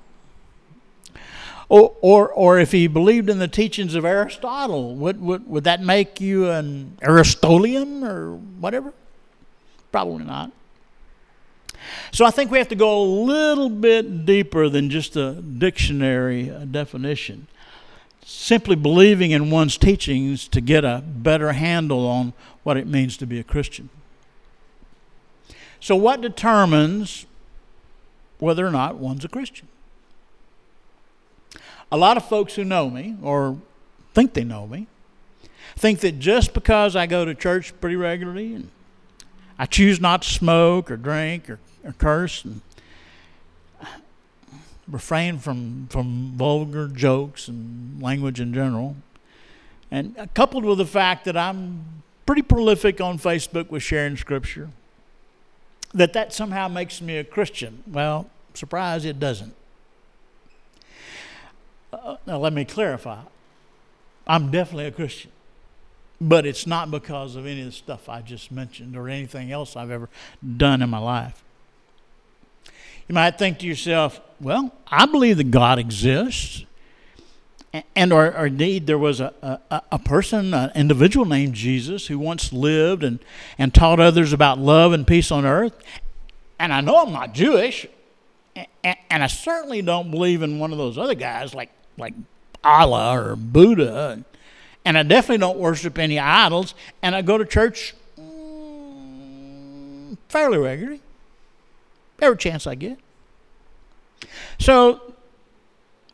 Or, 1.67 1.95
or, 2.01 2.29
or 2.31 2.59
if 2.59 2.71
he 2.71 2.85
believed 2.87 3.27
in 3.29 3.39
the 3.39 3.47
teachings 3.47 3.95
of 3.95 4.05
Aristotle, 4.05 4.93
would, 4.95 5.19
would, 5.19 5.47
would 5.47 5.63
that 5.63 5.81
make 5.81 6.21
you 6.21 6.49
an 6.51 6.97
Aristotelian 7.01 8.03
or 8.03 8.35
whatever? 8.35 8.93
Probably 9.91 10.25
not. 10.25 10.51
So 12.11 12.25
I 12.25 12.31
think 12.31 12.51
we 12.51 12.57
have 12.57 12.67
to 12.69 12.75
go 12.75 13.01
a 13.01 13.03
little 13.03 13.69
bit 13.69 14.25
deeper 14.25 14.69
than 14.69 14.89
just 14.89 15.15
a 15.15 15.33
dictionary 15.33 16.49
uh, 16.49 16.65
definition. 16.65 17.47
Simply 18.23 18.75
believing 18.75 19.31
in 19.31 19.51
one's 19.51 19.77
teachings 19.77 20.47
to 20.49 20.61
get 20.61 20.83
a 20.83 21.03
better 21.05 21.51
handle 21.51 22.07
on 22.07 22.33
what 22.63 22.77
it 22.77 22.87
means 22.87 23.17
to 23.17 23.27
be 23.27 23.39
a 23.39 23.43
Christian. 23.43 23.89
So, 25.79 25.95
what 25.95 26.21
determines 26.21 27.27
whether 28.39 28.65
or 28.65 28.71
not 28.71 28.95
one's 28.95 29.23
a 29.23 29.27
Christian? 29.27 29.67
A 31.91 31.97
lot 31.97 32.17
of 32.17 32.27
folks 32.27 32.55
who 32.55 32.63
know 32.63 32.89
me, 32.89 33.15
or 33.21 33.59
think 34.13 34.33
they 34.33 34.43
know 34.43 34.65
me, 34.65 34.87
think 35.75 35.99
that 35.99 36.19
just 36.19 36.53
because 36.53 36.95
I 36.95 37.05
go 37.05 37.25
to 37.25 37.35
church 37.35 37.79
pretty 37.79 37.95
regularly 37.95 38.55
and 38.55 38.69
I 39.57 39.65
choose 39.65 39.99
not 40.01 40.23
to 40.23 40.29
smoke 40.29 40.89
or 40.89 40.97
drink 40.97 41.49
or, 41.49 41.59
or 41.85 41.93
curse 41.93 42.43
and 42.43 42.61
refrain 44.87 45.39
from, 45.39 45.87
from 45.89 46.33
vulgar 46.35 46.87
jokes 46.87 47.47
and 47.47 48.01
language 48.01 48.39
in 48.39 48.53
general. 48.53 48.95
And 49.91 50.29
coupled 50.33 50.65
with 50.65 50.77
the 50.77 50.85
fact 50.85 51.25
that 51.25 51.37
I'm 51.37 52.03
pretty 52.25 52.41
prolific 52.41 52.99
on 52.99 53.17
Facebook 53.17 53.69
with 53.69 53.83
sharing 53.83 54.17
scripture, 54.17 54.69
that 55.93 56.13
that 56.13 56.33
somehow 56.33 56.67
makes 56.67 57.01
me 57.01 57.17
a 57.17 57.23
Christian. 57.23 57.83
Well, 57.87 58.29
surprise, 58.53 59.05
it 59.05 59.19
doesn't. 59.19 59.53
Uh, 61.93 62.17
now, 62.25 62.37
let 62.39 62.51
me 62.51 62.65
clarify. 62.65 63.21
I'm 64.27 64.51
definitely 64.51 64.85
a 64.85 64.91
Christian. 64.91 65.31
But 66.19 66.45
it's 66.45 66.65
not 66.65 66.91
because 66.91 67.35
of 67.35 67.45
any 67.45 67.61
of 67.61 67.67
the 67.67 67.71
stuff 67.71 68.09
I 68.09 68.21
just 68.21 68.51
mentioned 68.51 68.97
or 68.97 69.07
anything 69.07 69.51
else 69.51 69.75
I've 69.75 69.91
ever 69.91 70.09
done 70.57 70.81
in 70.81 70.89
my 70.89 70.97
life. 70.97 71.44
You 73.07 73.15
might 73.15 73.37
think 73.37 73.59
to 73.59 73.67
yourself, 73.67 74.19
well, 74.39 74.73
I 74.87 75.05
believe 75.05 75.37
that 75.37 75.51
God 75.51 75.79
exists. 75.79 76.63
And 77.93 78.13
or, 78.13 78.33
or 78.35 78.45
indeed, 78.45 78.87
there 78.87 78.97
was 78.97 79.19
a, 79.19 79.59
a, 79.69 79.81
a 79.93 79.99
person, 79.99 80.53
an 80.53 80.71
individual 80.75 81.25
named 81.25 81.55
Jesus, 81.55 82.07
who 82.07 82.17
once 82.17 82.53
lived 82.53 83.03
and, 83.03 83.19
and 83.57 83.73
taught 83.73 83.99
others 83.99 84.31
about 84.31 84.59
love 84.59 84.93
and 84.93 85.05
peace 85.05 85.29
on 85.29 85.45
earth. 85.45 85.73
And 86.57 86.71
I 86.71 86.79
know 86.79 87.03
I'm 87.05 87.11
not 87.11 87.33
Jewish, 87.33 87.85
a- 88.55 88.67
a- 88.85 88.97
and 89.11 89.21
I 89.21 89.27
certainly 89.27 89.81
don't 89.81 90.09
believe 90.09 90.41
in 90.41 90.57
one 90.57 90.71
of 90.71 90.77
those 90.77 90.97
other 90.97 91.15
guys 91.15 91.53
like, 91.53 91.69
like 91.97 92.13
Allah 92.63 93.21
or 93.21 93.35
Buddha. 93.35 94.23
And 94.85 94.97
I 94.97 95.03
definitely 95.03 95.39
don't 95.39 95.57
worship 95.57 95.99
any 95.99 96.17
idols. 96.17 96.75
And 97.01 97.13
I 97.13 97.23
go 97.23 97.37
to 97.37 97.43
church 97.43 97.93
mm, 98.17 100.17
fairly 100.29 100.59
regularly, 100.59 101.01
every 102.21 102.37
chance 102.37 102.65
I 102.67 102.75
get. 102.75 102.99
So, 104.59 105.13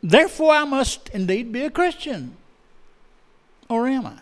therefore, 0.02 0.54
I 0.54 0.64
must 0.64 1.08
indeed 1.10 1.52
be 1.52 1.62
a 1.64 1.70
Christian. 1.70 2.36
Or 3.68 3.86
am 3.86 4.06
I? 4.06 4.18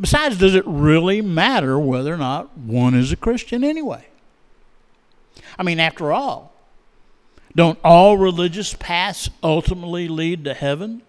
Besides, 0.00 0.38
does 0.38 0.54
it 0.54 0.64
really 0.66 1.22
matter 1.22 1.78
whether 1.78 2.12
or 2.12 2.18
not 2.18 2.56
one 2.56 2.94
is 2.94 3.12
a 3.12 3.16
Christian 3.16 3.64
anyway? 3.64 4.06
I 5.58 5.62
mean, 5.62 5.80
after 5.80 6.12
all, 6.12 6.52
don't 7.54 7.78
all 7.82 8.18
religious 8.18 8.74
paths 8.74 9.30
ultimately 9.42 10.08
lead 10.08 10.44
to 10.44 10.52
heaven? 10.52 11.02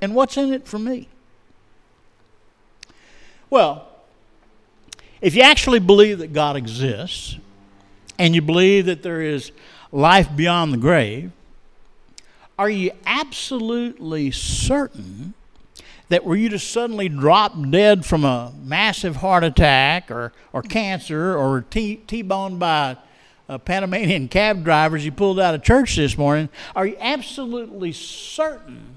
And 0.00 0.14
what's 0.14 0.36
in 0.36 0.52
it 0.52 0.68
for 0.68 0.78
me? 0.78 1.08
Well, 3.50 3.89
if 5.20 5.34
you 5.34 5.42
actually 5.42 5.78
believe 5.78 6.18
that 6.18 6.32
God 6.32 6.56
exists, 6.56 7.36
and 8.18 8.34
you 8.34 8.42
believe 8.42 8.86
that 8.86 9.02
there 9.02 9.22
is 9.22 9.50
life 9.92 10.28
beyond 10.34 10.72
the 10.72 10.78
grave, 10.78 11.32
are 12.58 12.68
you 12.68 12.92
absolutely 13.06 14.30
certain 14.30 15.32
that 16.10 16.24
were 16.24 16.36
you 16.36 16.48
to 16.50 16.58
suddenly 16.58 17.08
drop 17.08 17.54
dead 17.70 18.04
from 18.04 18.24
a 18.24 18.52
massive 18.62 19.16
heart 19.16 19.44
attack 19.44 20.10
or, 20.10 20.32
or 20.52 20.60
cancer 20.60 21.34
or 21.36 21.62
T, 21.62 21.96
T-boned 22.06 22.58
by 22.58 22.96
a 23.48 23.58
Panamanian 23.58 24.28
cab 24.28 24.62
driver 24.62 24.96
as 24.96 25.04
you 25.04 25.12
pulled 25.12 25.40
out 25.40 25.54
of 25.54 25.62
church 25.62 25.96
this 25.96 26.18
morning, 26.18 26.48
are 26.76 26.86
you 26.86 26.96
absolutely 27.00 27.92
certain 27.92 28.96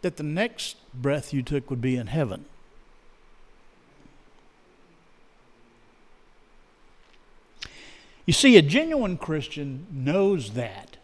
that 0.00 0.16
the 0.16 0.22
next 0.22 0.76
breath 0.94 1.34
you 1.34 1.42
took 1.42 1.68
would 1.68 1.80
be 1.80 1.96
in 1.96 2.06
heaven? 2.06 2.44
You 8.26 8.32
see, 8.32 8.56
a 8.56 8.62
genuine 8.62 9.16
Christian 9.16 9.86
knows 9.90 10.52
that 10.52 10.96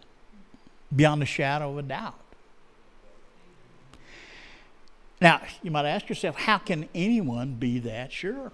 beyond 0.95 1.23
a 1.23 1.26
shadow 1.26 1.71
of 1.71 1.79
a 1.79 1.83
doubt. 1.83 2.19
Now, 5.21 5.41
you 5.62 5.71
might 5.71 5.87
ask 5.87 6.09
yourself, 6.09 6.35
how 6.37 6.59
can 6.59 6.88
anyone 6.95 7.55
be 7.55 7.79
that 7.79 8.12
sure? 8.12 8.50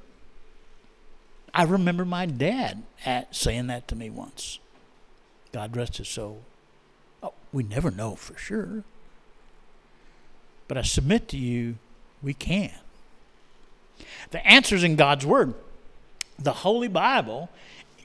I 1.54 1.62
remember 1.62 2.04
my 2.04 2.26
dad 2.26 2.82
at 3.06 3.34
saying 3.34 3.68
that 3.68 3.88
to 3.88 3.96
me 3.96 4.10
once. 4.10 4.58
God 5.50 5.74
rest 5.74 5.96
his 5.96 6.08
soul. 6.08 6.42
Oh, 7.22 7.32
we 7.54 7.62
never 7.62 7.90
know 7.90 8.16
for 8.16 8.36
sure. 8.36 8.84
But 10.68 10.76
I 10.76 10.82
submit 10.82 11.26
to 11.28 11.38
you, 11.38 11.76
we 12.22 12.34
can. 12.34 12.72
The 14.30 14.46
answer's 14.46 14.84
in 14.84 14.96
God's 14.96 15.24
Word. 15.24 15.54
The 16.38 16.52
Holy 16.52 16.88
Bible 16.88 17.48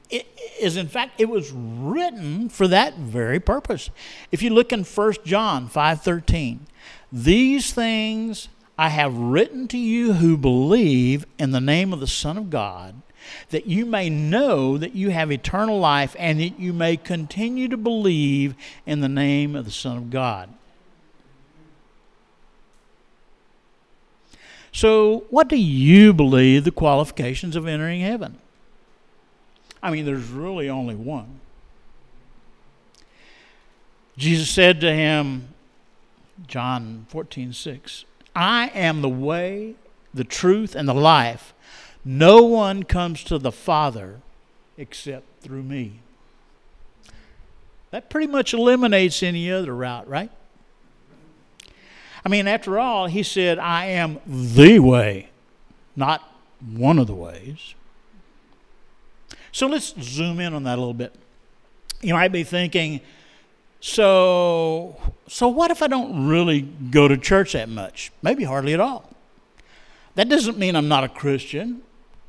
it 0.10 0.28
is 0.60 0.78
in 0.78 0.88
fact 0.88 1.20
it 1.20 1.30
was 1.30 1.52
written 1.52 2.50
for 2.50 2.68
that 2.68 2.96
very 2.96 3.40
purpose. 3.40 3.90
If 4.32 4.42
you 4.42 4.50
look 4.50 4.72
in 4.72 4.84
1 4.84 5.26
John 5.26 5.68
5:13, 5.68 6.68
these 7.12 7.74
things 7.74 8.50
I 8.78 8.90
have 8.90 9.16
written 9.16 9.68
to 9.70 9.78
you 9.78 10.14
who 10.14 10.36
believe 10.36 11.26
in 11.38 11.52
the 11.52 11.62
name 11.62 11.94
of 11.94 12.00
the 12.00 12.08
Son 12.08 12.38
of 12.38 12.50
God, 12.50 13.02
that 13.50 13.68
you 13.68 13.86
may 13.86 14.10
know 14.10 14.78
that 14.78 14.96
you 14.96 15.12
have 15.12 15.32
eternal 15.32 15.80
life 15.80 16.16
and 16.18 16.40
that 16.40 16.60
you 16.60 16.74
may 16.74 16.98
continue 16.98 17.68
to 17.68 17.78
believe 17.78 18.56
in 18.86 19.02
the 19.02 19.10
name 19.10 19.56
of 19.56 19.66
the 19.66 19.72
Son 19.72 19.98
of 19.98 20.10
God. 20.10 20.50
So, 24.72 25.26
what 25.30 25.50
do 25.50 25.56
you 25.56 26.14
believe 26.14 26.64
the 26.64 26.72
qualifications 26.72 27.56
of 27.56 27.68
entering 27.68 28.02
heaven? 28.02 28.40
I 29.84 29.92
mean, 29.92 30.06
there's 30.06 30.30
really 30.30 30.70
only 30.70 30.96
one. 30.96 31.42
Jesus 34.18 34.50
said 34.50 34.80
to 34.82 34.94
him, 34.94 35.50
John 36.48 37.06
14, 37.10 37.52
6, 37.52 38.06
I 38.34 38.70
am 38.70 39.02
the 39.02 39.10
way, 39.10 39.76
the 40.14 40.24
truth, 40.24 40.74
and 40.74 40.88
the 40.88 40.94
life. 40.94 41.54
No 42.06 42.44
one 42.44 42.84
comes 42.84 43.24
to 43.26 43.38
the 43.38 43.52
Father 43.52 44.22
except 44.78 45.26
through 45.42 45.64
me. 45.64 46.00
That 47.92 48.10
pretty 48.10 48.28
much 48.28 48.54
eliminates 48.54 49.22
any 49.22 49.52
other 49.52 49.76
route, 49.76 50.08
right? 50.08 50.32
I 52.26 52.30
mean, 52.30 52.48
after 52.48 52.80
all, 52.80 53.08
he 53.08 53.22
said, 53.22 53.60
I 53.60 53.88
am 53.88 54.20
the 54.26 54.80
way, 54.80 55.30
not 55.96 56.22
one 56.74 56.98
of 56.98 57.08
the 57.08 57.14
ways. 57.14 57.76
So 59.54 59.68
let's 59.68 59.94
zoom 60.02 60.40
in 60.40 60.54
on 60.54 60.64
that 60.64 60.78
a 60.78 60.82
little 60.82 60.94
bit. 60.96 61.14
You 62.02 62.14
might 62.14 62.32
be 62.34 62.44
thinking, 62.44 63.00
so 63.80 64.98
so 65.28 65.48
what 65.48 65.72
if 65.72 65.82
I 65.82 65.88
don't 65.88 66.28
really 66.28 66.62
go 66.62 67.08
to 67.08 67.16
church 67.16 67.54
that 67.54 67.70
much? 67.70 68.12
Maybe 68.22 68.44
hardly 68.44 68.74
at 68.74 68.82
all. 68.82 69.10
That 70.16 70.28
doesn't 70.28 70.58
mean 70.58 70.76
I'm 70.76 70.88
not 70.88 71.04
a 71.04 71.10
Christian, 71.10 71.82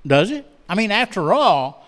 does 0.07 0.31
it? 0.31 0.47
I 0.69 0.75
mean, 0.75 0.91
after 0.91 1.33
all, 1.33 1.87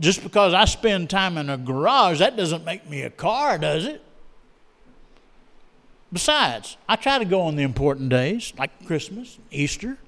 just 0.00 0.22
because 0.22 0.52
I 0.52 0.64
spend 0.64 1.10
time 1.10 1.38
in 1.38 1.48
a 1.48 1.56
garage, 1.56 2.18
that 2.18 2.36
doesn't 2.36 2.64
make 2.64 2.88
me 2.88 3.02
a 3.02 3.10
car, 3.10 3.58
does 3.58 3.86
it? 3.86 4.02
Besides, 6.12 6.76
I 6.88 6.96
try 6.96 7.18
to 7.18 7.24
go 7.24 7.42
on 7.42 7.56
the 7.56 7.62
important 7.62 8.08
days 8.08 8.52
like 8.58 8.86
Christmas, 8.86 9.38
Easter, 9.50 9.98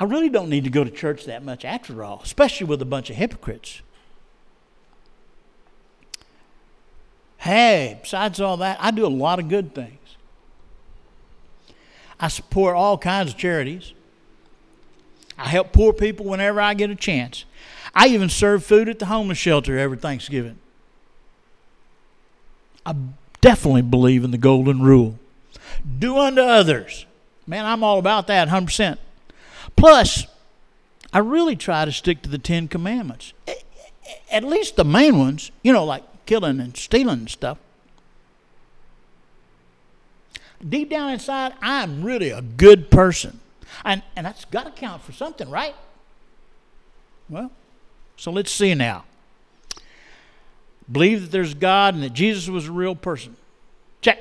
I 0.00 0.04
really 0.04 0.30
don't 0.30 0.48
need 0.48 0.64
to 0.64 0.70
go 0.70 0.82
to 0.82 0.90
church 0.90 1.26
that 1.26 1.44
much 1.44 1.62
after 1.62 2.02
all, 2.02 2.22
especially 2.24 2.66
with 2.66 2.80
a 2.80 2.86
bunch 2.86 3.10
of 3.10 3.16
hypocrites. 3.16 3.82
Hey, 7.36 7.98
besides 8.02 8.40
all 8.40 8.56
that, 8.56 8.78
I 8.80 8.90
do 8.90 9.06
a 9.06 9.08
lot 9.08 9.38
of 9.38 9.48
good 9.48 9.74
things. 9.74 9.98
I 12.18 12.28
support 12.28 12.76
all 12.76 12.96
kinds 12.96 13.32
of 13.32 13.38
charities. 13.38 13.92
I 15.38 15.48
help 15.48 15.72
poor 15.72 15.92
people 15.92 16.26
whenever 16.26 16.60
I 16.60 16.72
get 16.74 16.90
a 16.90 16.94
chance. 16.94 17.44
I 17.94 18.08
even 18.08 18.30
serve 18.30 18.64
food 18.64 18.88
at 18.88 18.98
the 18.98 19.06
homeless 19.06 19.38
shelter 19.38 19.78
every 19.78 19.96
Thanksgiving. 19.98 20.58
I 22.86 22.94
definitely 23.40 23.82
believe 23.82 24.24
in 24.24 24.30
the 24.30 24.38
golden 24.38 24.80
rule 24.82 25.18
do 25.98 26.18
unto 26.18 26.40
others. 26.40 27.06
Man, 27.46 27.64
I'm 27.64 27.82
all 27.82 27.98
about 27.98 28.26
that 28.28 28.48
100%. 28.48 28.98
Plus, 29.80 30.26
I 31.10 31.20
really 31.20 31.56
try 31.56 31.86
to 31.86 31.90
stick 31.90 32.20
to 32.22 32.28
the 32.28 32.36
Ten 32.36 32.68
Commandments. 32.68 33.32
At 34.30 34.44
least 34.44 34.76
the 34.76 34.84
main 34.84 35.18
ones, 35.18 35.50
you 35.62 35.72
know, 35.72 35.86
like 35.86 36.04
killing 36.26 36.60
and 36.60 36.76
stealing 36.76 37.20
and 37.20 37.30
stuff. 37.30 37.56
Deep 40.68 40.90
down 40.90 41.10
inside, 41.14 41.54
I'm 41.62 42.02
really 42.02 42.28
a 42.28 42.42
good 42.42 42.90
person. 42.90 43.40
And, 43.82 44.02
and 44.14 44.26
that's 44.26 44.44
got 44.44 44.64
to 44.64 44.70
count 44.70 45.00
for 45.00 45.12
something, 45.12 45.48
right? 45.48 45.74
Well, 47.30 47.50
so 48.18 48.30
let's 48.30 48.52
see 48.52 48.74
now. 48.74 49.04
Believe 50.92 51.22
that 51.22 51.30
there's 51.30 51.54
God 51.54 51.94
and 51.94 52.02
that 52.02 52.12
Jesus 52.12 52.50
was 52.50 52.68
a 52.68 52.72
real 52.72 52.94
person. 52.94 53.34
Check. 54.02 54.18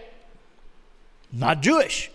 Not 1.34 1.60
Jewish. 1.60 2.12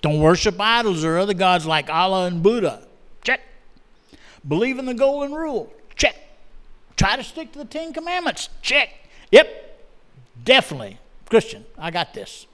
Don't 0.00 0.20
worship 0.20 0.60
idols 0.60 1.04
or 1.04 1.18
other 1.18 1.34
gods 1.34 1.66
like 1.66 1.90
Allah 1.90 2.26
and 2.26 2.42
Buddha. 2.42 2.86
Check. 3.24 3.40
Believe 4.46 4.78
in 4.78 4.86
the 4.86 4.94
golden 4.94 5.34
rule. 5.34 5.72
Check. 5.96 6.16
Try 6.96 7.16
to 7.16 7.24
stick 7.24 7.52
to 7.52 7.58
the 7.58 7.64
Ten 7.64 7.92
Commandments. 7.92 8.48
Check. 8.62 8.90
Yep. 9.32 9.80
Definitely. 10.44 10.98
Christian, 11.28 11.64
I 11.76 11.90
got 11.90 12.14
this. 12.14 12.46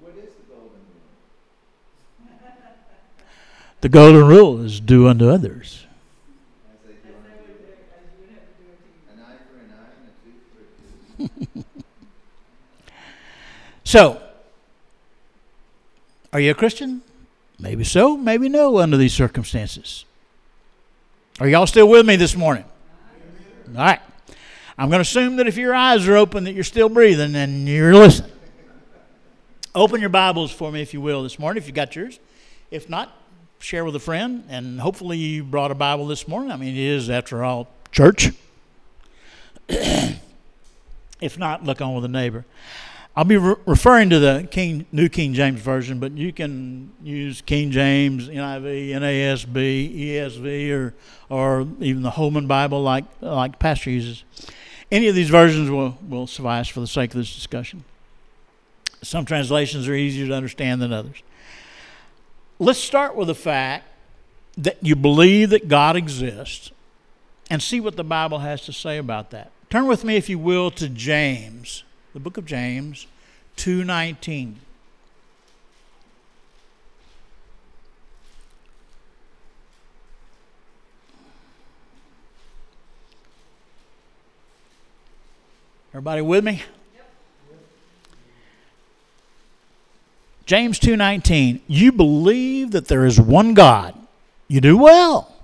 What 0.00 0.12
is 0.16 0.30
the 0.34 0.54
golden 0.54 0.70
rule? 0.70 2.38
The 3.80 3.88
golden 3.88 4.26
rule 4.26 4.60
is 4.62 4.78
do 4.78 5.08
unto 5.08 5.28
others. 5.28 5.86
I 6.68 6.86
say 6.86 6.94
do 7.02 7.14
unto 7.16 7.52
an 9.12 9.24
eye 9.24 9.38
for 9.50 9.58
an 9.58 9.72
eye 9.72 9.92
and 9.98 10.08
a 10.08 10.14
tooth 10.22 11.32
for 11.32 11.32
a 11.32 11.54
tooth. 11.54 11.64
So, 13.84 14.22
are 16.32 16.40
you 16.40 16.50
a 16.50 16.54
Christian? 16.54 17.02
Maybe 17.58 17.84
so, 17.84 18.16
maybe 18.16 18.48
no, 18.48 18.78
under 18.78 18.96
these 18.96 19.12
circumstances. 19.12 20.04
Are 21.40 21.48
y'all 21.48 21.66
still 21.66 21.88
with 21.88 22.06
me 22.06 22.16
this 22.16 22.36
morning? 22.36 22.64
All 23.68 23.74
right. 23.74 24.00
I'm 24.78 24.88
going 24.88 24.98
to 24.98 25.02
assume 25.02 25.36
that 25.36 25.46
if 25.46 25.56
your 25.56 25.74
eyes 25.74 26.08
are 26.08 26.16
open, 26.16 26.44
that 26.44 26.52
you're 26.52 26.64
still 26.64 26.88
breathing 26.88 27.34
and 27.34 27.68
you're 27.68 27.94
listening. 27.94 28.30
Open 29.74 30.00
your 30.00 30.10
Bibles 30.10 30.50
for 30.50 30.72
me, 30.72 30.80
if 30.80 30.94
you 30.94 31.00
will, 31.00 31.22
this 31.22 31.38
morning, 31.38 31.62
if 31.62 31.66
you 31.66 31.72
got 31.72 31.94
yours. 31.94 32.18
If 32.70 32.88
not, 32.88 33.14
share 33.58 33.84
with 33.84 33.94
a 33.94 34.00
friend, 34.00 34.44
and 34.48 34.80
hopefully 34.80 35.18
you 35.18 35.44
brought 35.44 35.70
a 35.70 35.74
Bible 35.74 36.06
this 36.06 36.26
morning. 36.26 36.50
I 36.50 36.56
mean, 36.56 36.74
it 36.74 36.80
is, 36.80 37.10
after 37.10 37.44
all, 37.44 37.68
church. 37.92 38.30
if 39.68 41.38
not, 41.38 41.64
look 41.64 41.80
on 41.80 41.94
with 41.94 42.04
a 42.04 42.08
neighbor. 42.08 42.44
I'll 43.16 43.24
be 43.24 43.36
re- 43.36 43.56
referring 43.66 44.10
to 44.10 44.18
the 44.18 44.46
King, 44.50 44.86
New 44.92 45.08
King 45.08 45.34
James 45.34 45.60
Version, 45.60 45.98
but 45.98 46.12
you 46.12 46.32
can 46.32 46.92
use 47.02 47.40
King 47.42 47.70
James, 47.72 48.28
NIV, 48.28 48.90
NASB, 48.90 50.00
ESV, 50.00 50.70
or, 50.70 50.94
or 51.28 51.66
even 51.80 52.02
the 52.02 52.10
Holman 52.10 52.46
Bible 52.46 52.82
like, 52.82 53.04
like 53.20 53.58
Pastor 53.58 53.90
uses. 53.90 54.24
Any 54.92 55.08
of 55.08 55.14
these 55.14 55.28
versions 55.28 55.70
will, 55.70 55.98
will 56.08 56.26
suffice 56.26 56.68
for 56.68 56.80
the 56.80 56.86
sake 56.86 57.10
of 57.10 57.16
this 57.16 57.34
discussion. 57.34 57.84
Some 59.02 59.24
translations 59.24 59.88
are 59.88 59.94
easier 59.94 60.28
to 60.28 60.34
understand 60.34 60.80
than 60.80 60.92
others. 60.92 61.22
Let's 62.58 62.78
start 62.78 63.16
with 63.16 63.28
the 63.28 63.34
fact 63.34 63.86
that 64.56 64.76
you 64.82 64.94
believe 64.94 65.50
that 65.50 65.68
God 65.68 65.96
exists 65.96 66.70
and 67.48 67.62
see 67.62 67.80
what 67.80 67.96
the 67.96 68.04
Bible 68.04 68.40
has 68.40 68.62
to 68.66 68.72
say 68.72 68.98
about 68.98 69.30
that. 69.30 69.50
Turn 69.68 69.86
with 69.86 70.04
me, 70.04 70.16
if 70.16 70.28
you 70.28 70.38
will, 70.38 70.70
to 70.72 70.88
James 70.88 71.84
the 72.12 72.20
book 72.20 72.36
of 72.36 72.46
James 72.46 73.06
2:19. 73.56 74.56
Everybody 85.92 86.22
with 86.22 86.44
me? 86.44 86.62
Yep. 86.94 87.10
James 90.46 90.78
2:19 90.78 91.60
You 91.66 91.92
believe 91.92 92.70
that 92.70 92.88
there 92.88 93.04
is 93.04 93.20
one 93.20 93.54
God. 93.54 93.94
You 94.48 94.60
do 94.60 94.76
well. 94.76 95.36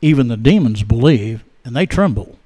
Even 0.00 0.28
the 0.28 0.36
demons 0.36 0.82
believe 0.82 1.44
and 1.64 1.74
they 1.74 1.86
tremble. 1.86 2.38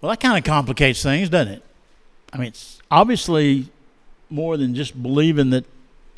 Well, 0.00 0.10
that 0.10 0.20
kind 0.20 0.36
of 0.36 0.44
complicates 0.44 1.02
things, 1.02 1.28
doesn't 1.28 1.54
it? 1.54 1.62
I 2.32 2.38
mean, 2.38 2.48
it's 2.48 2.80
obviously 2.90 3.68
more 4.28 4.56
than 4.56 4.74
just 4.74 5.00
believing 5.00 5.50
that 5.50 5.64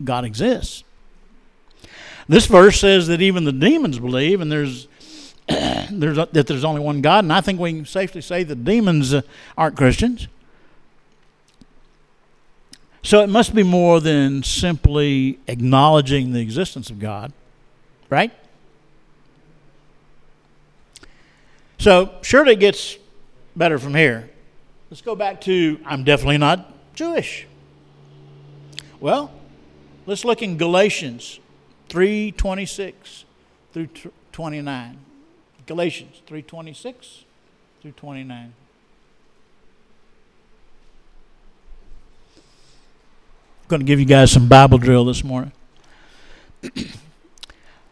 God 0.03 0.25
exists. 0.25 0.85
This 2.29 2.47
verse 2.47 2.81
says 2.81 3.07
that 3.07 3.23
even 3.23 3.45
the 3.45 3.53
demons 3.53 3.99
believe, 3.99 4.41
and 4.41 4.53
there's, 4.53 4.89
there's 5.49 6.17
that 6.17 6.47
there's 6.47 6.65
only 6.65 6.81
one 6.81 7.01
God, 7.01 7.25
and 7.25 7.33
I 7.33 7.41
think 7.41 7.59
we 7.59 7.73
can 7.73 7.87
safely 7.87 8.21
say 8.21 8.45
the 8.45 8.55
demons 8.55 9.15
uh, 9.15 9.23
aren't 9.57 9.77
Christians. 9.77 10.29
So 13.03 13.23
it 13.23 13.29
must 13.29 13.55
be 13.55 13.63
more 13.63 14.01
than 14.01 14.43
simply 14.43 15.39
acknowledging 15.47 16.33
the 16.33 16.41
existence 16.41 16.91
of 16.91 16.99
God, 16.99 17.33
right? 18.11 18.33
So 21.79 22.13
surely 22.23 22.53
it 22.53 22.61
gets 22.61 22.99
better 23.59 23.79
from 23.79 23.95
here. 23.95 24.31
Let's 24.91 25.03
go 25.03 25.15
back 25.17 25.41
to 25.43 25.81
I'm 25.85 26.05
definitely 26.05 26.39
not 26.39 26.73
Jewish. 26.95 27.47
Well, 29.01 29.31
let's 30.07 30.25
look 30.25 30.43
in 30.43 30.57
Galatians 30.57 31.41
3:26 31.89 33.25
through 33.73 33.89
29. 34.33 34.99
Galatians 35.67 36.23
3:26 36.27 37.25
through 37.83 37.93
29. 37.93 38.53
I'm 43.63 43.69
going 43.69 43.81
to 43.81 43.87
give 43.87 44.01
you 44.01 44.07
guys 44.07 44.33
some 44.33 44.49
Bible 44.49 44.79
drill 44.79 45.05
this 45.05 45.23
morning. 45.23 45.53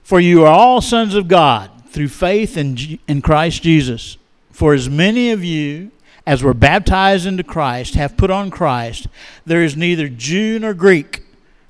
For 0.02 0.20
you 0.20 0.44
are 0.44 0.52
all 0.52 0.80
sons 0.80 1.14
of 1.14 1.28
God 1.28 1.70
through 1.90 2.08
faith 2.08 2.56
in, 2.56 2.76
G- 2.76 3.00
in 3.06 3.20
Christ 3.20 3.62
Jesus. 3.62 4.16
For 4.56 4.72
as 4.72 4.88
many 4.88 5.32
of 5.32 5.44
you 5.44 5.90
as 6.24 6.42
were 6.42 6.54
baptized 6.54 7.26
into 7.26 7.44
Christ 7.44 7.94
have 7.94 8.16
put 8.16 8.30
on 8.30 8.50
Christ, 8.50 9.06
there 9.44 9.62
is 9.62 9.76
neither 9.76 10.08
Jew 10.08 10.58
nor 10.58 10.72
Greek, 10.72 11.24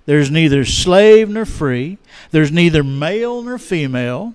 there 0.04 0.20
is 0.20 0.30
neither 0.30 0.64
slave 0.64 1.28
nor 1.28 1.44
free, 1.44 1.98
there's 2.30 2.52
neither 2.52 2.84
male 2.84 3.42
nor 3.42 3.58
female, 3.58 4.34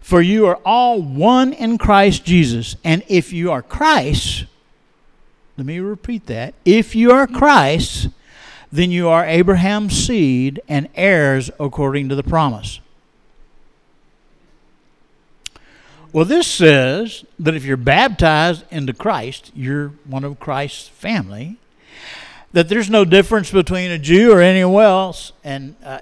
for 0.00 0.22
you 0.22 0.46
are 0.46 0.58
all 0.64 1.02
one 1.02 1.52
in 1.52 1.76
Christ 1.76 2.24
Jesus. 2.24 2.74
And 2.84 3.02
if 3.06 3.34
you 3.34 3.52
are 3.52 3.60
Christ, 3.60 4.46
let 5.58 5.66
me 5.66 5.78
repeat 5.78 6.24
that. 6.28 6.54
If 6.64 6.94
you 6.94 7.10
are 7.10 7.26
Christ, 7.26 8.08
then 8.72 8.92
you 8.92 9.10
are 9.10 9.26
Abraham's 9.26 9.94
seed 9.94 10.58
and 10.70 10.88
heirs 10.94 11.50
according 11.60 12.08
to 12.08 12.14
the 12.14 12.22
promise. 12.22 12.80
Well, 16.14 16.24
this 16.24 16.46
says 16.46 17.24
that 17.40 17.56
if 17.56 17.64
you're 17.64 17.76
baptized 17.76 18.64
into 18.70 18.92
Christ, 18.92 19.50
you're 19.52 19.88
one 20.04 20.22
of 20.22 20.38
Christ's 20.38 20.86
family. 20.86 21.56
That 22.52 22.68
there's 22.68 22.88
no 22.88 23.04
difference 23.04 23.50
between 23.50 23.90
a 23.90 23.98
Jew 23.98 24.30
or 24.30 24.40
anyone 24.40 24.84
else, 24.84 25.32
and 25.42 25.74
uh, 25.84 25.98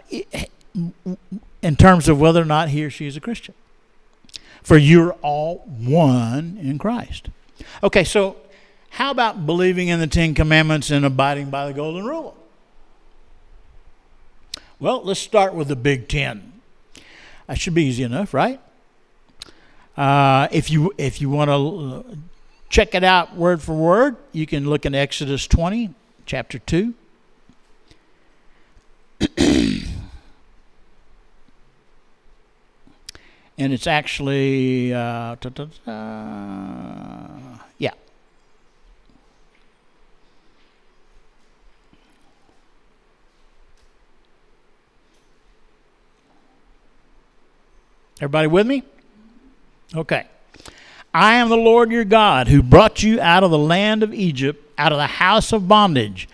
in 1.62 1.76
terms 1.76 2.10
of 2.10 2.20
whether 2.20 2.42
or 2.42 2.44
not 2.44 2.68
he 2.68 2.84
or 2.84 2.90
she 2.90 3.06
is 3.06 3.16
a 3.16 3.22
Christian. 3.22 3.54
For 4.62 4.76
you're 4.76 5.12
all 5.22 5.60
one 5.66 6.58
in 6.60 6.78
Christ. 6.78 7.30
Okay, 7.82 8.04
so 8.04 8.36
how 8.90 9.12
about 9.12 9.46
believing 9.46 9.88
in 9.88 9.98
the 9.98 10.06
Ten 10.06 10.34
Commandments 10.34 10.90
and 10.90 11.06
abiding 11.06 11.48
by 11.48 11.66
the 11.66 11.72
Golden 11.72 12.04
Rule? 12.04 12.36
Well, 14.78 15.02
let's 15.02 15.20
start 15.20 15.54
with 15.54 15.68
the 15.68 15.76
Big 15.76 16.06
Ten. 16.06 16.60
That 17.46 17.58
should 17.58 17.74
be 17.74 17.84
easy 17.84 18.02
enough, 18.02 18.34
right? 18.34 18.60
Uh, 19.96 20.48
if 20.50 20.70
you 20.70 20.92
if 20.96 21.20
you 21.20 21.28
want 21.28 21.50
to 21.50 22.18
check 22.70 22.94
it 22.94 23.04
out 23.04 23.36
word 23.36 23.60
for 23.60 23.74
word, 23.74 24.16
you 24.32 24.46
can 24.46 24.68
look 24.68 24.86
in 24.86 24.94
Exodus 24.94 25.46
20, 25.46 25.90
chapter 26.24 26.58
2. 26.58 26.94
and 33.58 33.72
it's 33.72 33.86
actually 33.86 34.94
uh, 34.94 35.36
yeah. 37.78 37.90
Everybody 48.20 48.46
with 48.46 48.66
me? 48.66 48.84
Okay. 49.94 50.26
I 51.14 51.34
am 51.34 51.50
the 51.50 51.56
Lord 51.56 51.90
your 51.90 52.04
God 52.04 52.48
who 52.48 52.62
brought 52.62 53.02
you 53.02 53.20
out 53.20 53.44
of 53.44 53.50
the 53.50 53.58
land 53.58 54.02
of 54.02 54.14
Egypt, 54.14 54.72
out 54.78 54.92
of 54.92 54.98
the 54.98 55.06
house 55.06 55.52
of 55.52 55.68
bondage. 55.68 56.28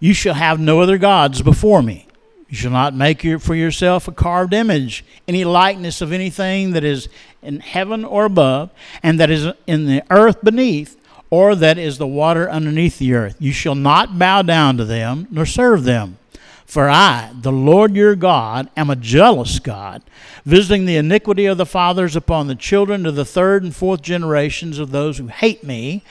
You 0.00 0.12
shall 0.12 0.34
have 0.34 0.58
no 0.58 0.80
other 0.80 0.98
gods 0.98 1.40
before 1.40 1.82
me. 1.82 2.08
You 2.48 2.56
shall 2.56 2.72
not 2.72 2.94
make 2.94 3.22
for 3.40 3.54
yourself 3.54 4.06
a 4.08 4.12
carved 4.12 4.52
image, 4.52 5.04
any 5.26 5.44
likeness 5.44 6.00
of 6.00 6.12
anything 6.12 6.72
that 6.72 6.84
is 6.84 7.08
in 7.42 7.60
heaven 7.60 8.04
or 8.04 8.24
above, 8.24 8.70
and 9.02 9.18
that 9.20 9.30
is 9.30 9.48
in 9.66 9.86
the 9.86 10.02
earth 10.10 10.42
beneath, 10.42 10.96
or 11.30 11.54
that 11.54 11.78
is 11.78 11.98
the 11.98 12.06
water 12.06 12.50
underneath 12.50 12.98
the 12.98 13.14
earth. 13.14 13.36
You 13.38 13.52
shall 13.52 13.74
not 13.74 14.18
bow 14.18 14.42
down 14.42 14.76
to 14.76 14.84
them, 14.84 15.26
nor 15.30 15.46
serve 15.46 15.84
them. 15.84 16.18
For 16.66 16.88
I, 16.88 17.30
the 17.34 17.52
Lord 17.52 17.94
your 17.94 18.16
God, 18.16 18.68
am 18.76 18.90
a 18.90 18.96
jealous 18.96 19.58
God, 19.58 20.02
visiting 20.44 20.86
the 20.86 20.96
iniquity 20.96 21.46
of 21.46 21.58
the 21.58 21.66
fathers 21.66 22.16
upon 22.16 22.46
the 22.46 22.54
children 22.54 23.04
to 23.04 23.12
the 23.12 23.24
third 23.24 23.62
and 23.62 23.74
fourth 23.74 24.02
generations 24.02 24.78
of 24.78 24.90
those 24.90 25.18
who 25.18 25.28
hate 25.28 25.62
me, 25.62 26.02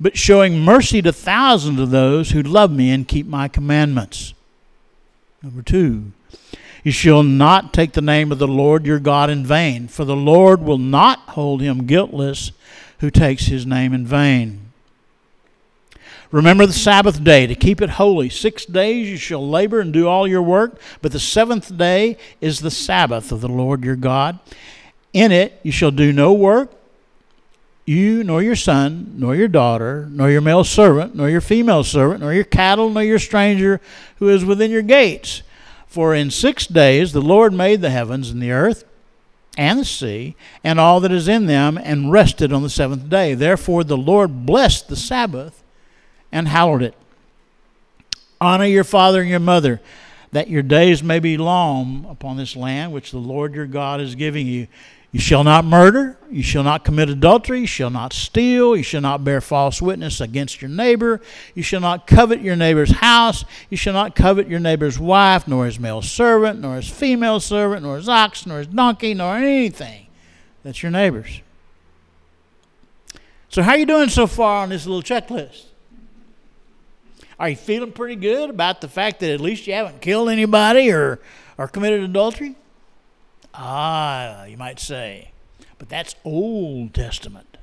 but 0.00 0.16
showing 0.16 0.60
mercy 0.60 1.02
to 1.02 1.12
thousands 1.12 1.78
of 1.78 1.90
those 1.90 2.30
who 2.30 2.42
love 2.42 2.72
me 2.72 2.90
and 2.90 3.06
keep 3.06 3.26
my 3.26 3.48
commandments. 3.48 4.34
Number 5.42 5.62
two, 5.62 6.12
you 6.82 6.90
shall 6.90 7.22
not 7.22 7.72
take 7.72 7.92
the 7.92 8.00
name 8.00 8.32
of 8.32 8.38
the 8.38 8.48
Lord 8.48 8.86
your 8.86 8.98
God 8.98 9.30
in 9.30 9.44
vain, 9.44 9.88
for 9.88 10.04
the 10.04 10.16
Lord 10.16 10.62
will 10.62 10.78
not 10.78 11.20
hold 11.20 11.60
him 11.60 11.86
guiltless 11.86 12.50
who 13.00 13.10
takes 13.10 13.46
his 13.46 13.66
name 13.66 13.92
in 13.92 14.06
vain. 14.06 14.67
Remember 16.30 16.66
the 16.66 16.74
Sabbath 16.74 17.24
day 17.24 17.46
to 17.46 17.54
keep 17.54 17.80
it 17.80 17.90
holy. 17.90 18.28
Six 18.28 18.66
days 18.66 19.08
you 19.08 19.16
shall 19.16 19.48
labor 19.48 19.80
and 19.80 19.92
do 19.92 20.06
all 20.06 20.28
your 20.28 20.42
work, 20.42 20.78
but 21.00 21.12
the 21.12 21.20
seventh 21.20 21.76
day 21.76 22.18
is 22.40 22.60
the 22.60 22.70
Sabbath 22.70 23.32
of 23.32 23.40
the 23.40 23.48
Lord 23.48 23.82
your 23.82 23.96
God. 23.96 24.38
In 25.14 25.32
it 25.32 25.58
you 25.62 25.72
shall 25.72 25.90
do 25.90 26.12
no 26.12 26.34
work, 26.34 26.70
you 27.86 28.22
nor 28.22 28.42
your 28.42 28.56
son, 28.56 29.14
nor 29.16 29.34
your 29.34 29.48
daughter, 29.48 30.06
nor 30.10 30.30
your 30.30 30.42
male 30.42 30.64
servant, 30.64 31.14
nor 31.14 31.30
your 31.30 31.40
female 31.40 31.82
servant, 31.82 32.20
nor 32.20 32.34
your 32.34 32.44
cattle, 32.44 32.90
nor 32.90 33.02
your 33.02 33.18
stranger 33.18 33.80
who 34.18 34.28
is 34.28 34.44
within 34.44 34.70
your 34.70 34.82
gates. 34.82 35.42
For 35.86 36.14
in 36.14 36.30
six 36.30 36.66
days 36.66 37.12
the 37.12 37.22
Lord 37.22 37.54
made 37.54 37.80
the 37.80 37.88
heavens 37.88 38.30
and 38.30 38.42
the 38.42 38.52
earth 38.52 38.84
and 39.56 39.80
the 39.80 39.84
sea 39.86 40.36
and 40.62 40.78
all 40.78 41.00
that 41.00 41.10
is 41.10 41.26
in 41.26 41.46
them, 41.46 41.78
and 41.82 42.12
rested 42.12 42.52
on 42.52 42.62
the 42.62 42.68
seventh 42.68 43.08
day. 43.08 43.32
Therefore 43.32 43.82
the 43.82 43.96
Lord 43.96 44.44
blessed 44.44 44.88
the 44.88 44.94
Sabbath 44.94 45.64
and 46.32 46.48
hallowed 46.48 46.82
it. 46.82 46.94
Honor 48.40 48.66
your 48.66 48.84
father 48.84 49.20
and 49.20 49.30
your 49.30 49.40
mother, 49.40 49.80
that 50.32 50.48
your 50.48 50.62
days 50.62 51.02
may 51.02 51.18
be 51.18 51.36
long 51.36 52.06
upon 52.08 52.36
this 52.36 52.54
land 52.54 52.92
which 52.92 53.10
the 53.10 53.18
Lord 53.18 53.54
your 53.54 53.66
God 53.66 54.00
is 54.00 54.14
giving 54.14 54.46
you. 54.46 54.68
You 55.10 55.20
shall 55.20 55.42
not 55.42 55.64
murder, 55.64 56.18
you 56.30 56.42
shall 56.42 56.62
not 56.62 56.84
commit 56.84 57.08
adultery, 57.08 57.60
you 57.60 57.66
shall 57.66 57.88
not 57.88 58.12
steal, 58.12 58.76
you 58.76 58.82
shall 58.82 59.00
not 59.00 59.24
bear 59.24 59.40
false 59.40 59.80
witness 59.80 60.20
against 60.20 60.60
your 60.60 60.68
neighbor, 60.68 61.22
you 61.54 61.62
shall 61.62 61.80
not 61.80 62.06
covet 62.06 62.42
your 62.42 62.56
neighbor's 62.56 62.90
house, 62.90 63.42
you 63.70 63.76
shall 63.78 63.94
not 63.94 64.14
covet 64.14 64.48
your 64.48 64.60
neighbor's 64.60 64.98
wife, 64.98 65.48
nor 65.48 65.64
his 65.64 65.80
male 65.80 66.02
servant, 66.02 66.60
nor 66.60 66.76
his 66.76 66.90
female 66.90 67.40
servant, 67.40 67.82
nor 67.82 67.96
his 67.96 68.08
ox, 68.08 68.44
nor 68.44 68.58
his 68.58 68.66
donkey, 68.66 69.14
nor 69.14 69.36
anything 69.36 70.08
that's 70.62 70.82
your 70.82 70.92
neighbor's. 70.92 71.40
So, 73.48 73.62
how 73.62 73.72
are 73.72 73.78
you 73.78 73.86
doing 73.86 74.10
so 74.10 74.26
far 74.26 74.62
on 74.62 74.68
this 74.68 74.84
little 74.84 75.02
checklist? 75.02 75.67
Are 77.38 77.48
you 77.48 77.56
feeling 77.56 77.92
pretty 77.92 78.16
good 78.16 78.50
about 78.50 78.80
the 78.80 78.88
fact 78.88 79.20
that 79.20 79.30
at 79.30 79.40
least 79.40 79.66
you 79.66 79.74
haven't 79.74 80.00
killed 80.00 80.28
anybody 80.28 80.90
or, 80.90 81.20
or 81.56 81.68
committed 81.68 82.02
adultery? 82.02 82.56
Ah, 83.54 84.44
you 84.44 84.56
might 84.56 84.80
say. 84.80 85.30
But 85.78 85.88
that's 85.88 86.16
Old 86.24 86.94
Testament. 86.94 87.56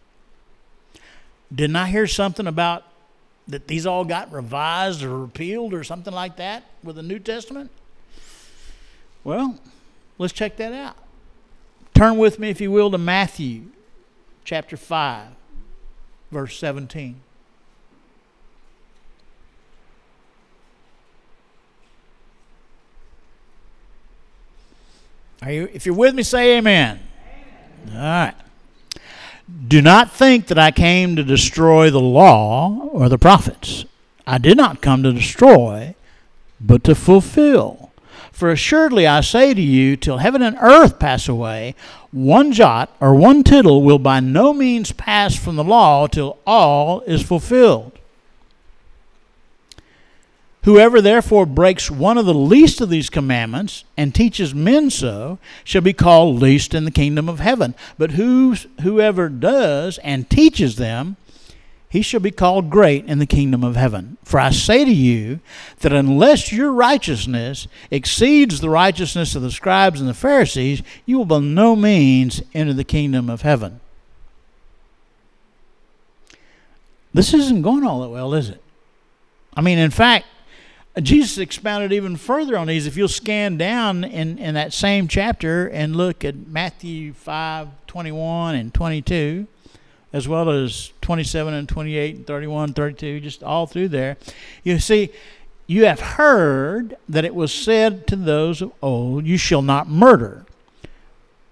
Didn't 1.53 1.75
I 1.75 1.87
hear 1.87 2.07
something 2.07 2.47
about 2.47 2.83
that 3.47 3.67
these 3.67 3.85
all 3.85 4.05
got 4.05 4.31
revised 4.31 5.03
or 5.03 5.19
repealed 5.19 5.73
or 5.73 5.83
something 5.83 6.13
like 6.13 6.37
that 6.37 6.63
with 6.83 6.95
the 6.95 7.03
New 7.03 7.19
Testament? 7.19 7.69
Well, 9.23 9.59
let's 10.17 10.33
check 10.33 10.57
that 10.57 10.73
out. 10.73 10.97
Turn 11.93 12.17
with 12.17 12.39
me, 12.39 12.49
if 12.49 12.59
you 12.59 12.71
will, 12.71 12.91
to 12.91 12.97
Matthew 12.97 13.63
chapter 14.43 14.77
5, 14.77 15.27
verse 16.31 16.57
17. 16.57 17.21
Are 25.45 25.51
you 25.51 25.69
if 25.73 25.85
you're 25.85 25.93
with 25.93 26.15
me 26.15 26.23
say 26.23 26.57
amen. 26.57 26.99
All 27.91 27.97
right. 27.99 28.33
Do 29.67 29.79
not 29.79 30.11
think 30.11 30.47
that 30.47 30.57
I 30.57 30.71
came 30.71 31.15
to 31.15 31.23
destroy 31.23 31.91
the 31.91 32.01
law 32.01 32.89
or 32.91 33.09
the 33.09 33.19
prophets. 33.19 33.85
I 34.25 34.39
did 34.39 34.57
not 34.57 34.81
come 34.81 35.03
to 35.03 35.13
destroy, 35.13 35.93
but 36.59 36.83
to 36.85 36.95
fulfill. 36.95 37.91
For 38.31 38.49
assuredly 38.49 39.05
I 39.05 39.21
say 39.21 39.53
to 39.53 39.61
you, 39.61 39.95
till 39.95 40.17
heaven 40.17 40.41
and 40.41 40.57
earth 40.59 40.97
pass 40.97 41.29
away, 41.29 41.75
one 42.11 42.51
jot 42.51 42.89
or 42.99 43.13
one 43.13 43.43
tittle 43.43 43.83
will 43.83 43.99
by 43.99 44.21
no 44.21 44.51
means 44.51 44.93
pass 44.93 45.35
from 45.35 45.57
the 45.57 45.63
law 45.63 46.07
till 46.07 46.39
all 46.47 47.01
is 47.01 47.21
fulfilled. 47.21 47.94
Whoever 50.65 50.99
therefore 50.99 51.45
breaks 51.45 51.91
one 51.91 52.17
of 52.17 52.25
the 52.25 52.33
least 52.33 52.81
of 52.81 52.89
these 52.89 53.11
commandments 53.11 53.83
and 53.95 54.15
teaches 54.15 54.55
men 54.55 54.89
so 54.89 55.37
shall 55.63 55.83
be 55.83 55.93
called 55.93 56.41
least 56.41 56.73
in 56.73 56.85
the 56.85 56.91
kingdom 56.91 57.29
of 57.29 57.39
heaven. 57.39 57.75
But 57.99 58.13
whos- 58.13 58.65
whoever 58.81 59.29
does 59.29 59.99
and 59.99 60.27
teaches 60.27 60.77
them, 60.77 61.17
he 61.87 62.01
shall 62.01 62.19
be 62.19 62.31
called 62.31 62.71
great 62.71 63.05
in 63.05 63.19
the 63.19 63.27
kingdom 63.27 63.63
of 63.63 63.75
heaven. 63.75 64.17
For 64.23 64.39
I 64.39 64.49
say 64.49 64.83
to 64.83 64.91
you 64.91 65.39
that 65.81 65.93
unless 65.93 66.51
your 66.51 66.71
righteousness 66.71 67.67
exceeds 67.91 68.59
the 68.59 68.71
righteousness 68.71 69.35
of 69.35 69.43
the 69.43 69.51
scribes 69.51 69.99
and 69.99 70.09
the 70.09 70.15
Pharisees, 70.15 70.81
you 71.05 71.19
will 71.19 71.25
by 71.25 71.39
no 71.41 71.75
means 71.75 72.41
enter 72.55 72.73
the 72.73 72.83
kingdom 72.83 73.29
of 73.29 73.43
heaven. 73.43 73.81
This 77.13 77.35
isn't 77.35 77.61
going 77.61 77.83
all 77.83 78.01
that 78.01 78.09
well, 78.09 78.33
is 78.33 78.49
it? 78.49 78.63
I 79.55 79.61
mean, 79.61 79.77
in 79.77 79.91
fact, 79.91 80.25
Jesus 81.01 81.37
expounded 81.37 81.91
even 81.91 82.15
further 82.15 82.57
on 82.57 82.67
these. 82.67 82.87
If 82.87 82.95
you'll 82.95 83.07
scan 83.07 83.57
down 83.57 84.03
in, 84.03 84.37
in 84.37 84.53
that 84.53 84.71
same 84.71 85.07
chapter 85.07 85.67
and 85.67 85.95
look 85.95 86.23
at 86.23 86.35
Matthew 86.47 87.13
5 87.13 87.67
21 87.87 88.55
and 88.55 88.73
22, 88.73 89.47
as 90.13 90.27
well 90.27 90.49
as 90.49 90.91
27 91.01 91.53
and 91.53 91.67
28 91.67 92.15
and 92.15 92.27
31 92.27 92.73
32, 92.73 93.19
just 93.19 93.43
all 93.43 93.67
through 93.67 93.89
there, 93.89 94.17
you 94.63 94.79
see, 94.79 95.09
you 95.67 95.85
have 95.85 95.99
heard 95.99 96.95
that 97.09 97.25
it 97.25 97.35
was 97.35 97.53
said 97.53 98.07
to 98.07 98.15
those 98.15 98.61
of 98.61 98.71
old, 98.81 99.25
You 99.25 99.37
shall 99.37 99.61
not 99.61 99.89
murder. 99.89 100.45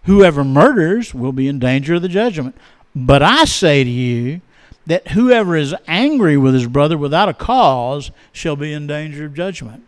Whoever 0.03 0.43
murders 0.43 1.13
will 1.13 1.31
be 1.31 1.47
in 1.47 1.59
danger 1.59 1.95
of 1.95 2.01
the 2.01 2.09
judgment. 2.09 2.55
But 2.95 3.23
I 3.23 3.45
say 3.45 3.83
to 3.83 3.89
you, 3.89 4.41
that 4.85 5.09
whoever 5.09 5.55
is 5.55 5.75
angry 5.87 6.37
with 6.37 6.53
his 6.53 6.67
brother 6.67 6.97
without 6.97 7.29
a 7.29 7.33
cause 7.33 8.11
shall 8.31 8.55
be 8.55 8.73
in 8.73 8.87
danger 8.87 9.25
of 9.25 9.33
judgment. 9.33 9.83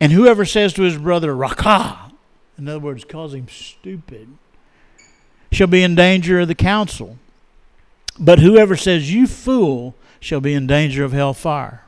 And 0.00 0.12
whoever 0.12 0.44
says 0.44 0.72
to 0.74 0.82
his 0.82 0.98
brother, 0.98 1.34
Raca, 1.34 2.12
in 2.58 2.68
other 2.68 2.80
words, 2.80 3.04
calls 3.04 3.34
him 3.34 3.48
stupid, 3.48 4.28
shall 5.50 5.66
be 5.66 5.82
in 5.82 5.94
danger 5.94 6.40
of 6.40 6.48
the 6.48 6.54
council. 6.54 7.18
But 8.18 8.38
whoever 8.38 8.76
says, 8.76 9.12
You 9.12 9.26
fool, 9.26 9.94
shall 10.20 10.40
be 10.40 10.54
in 10.54 10.66
danger 10.66 11.04
of 11.04 11.12
hellfire. 11.12 11.82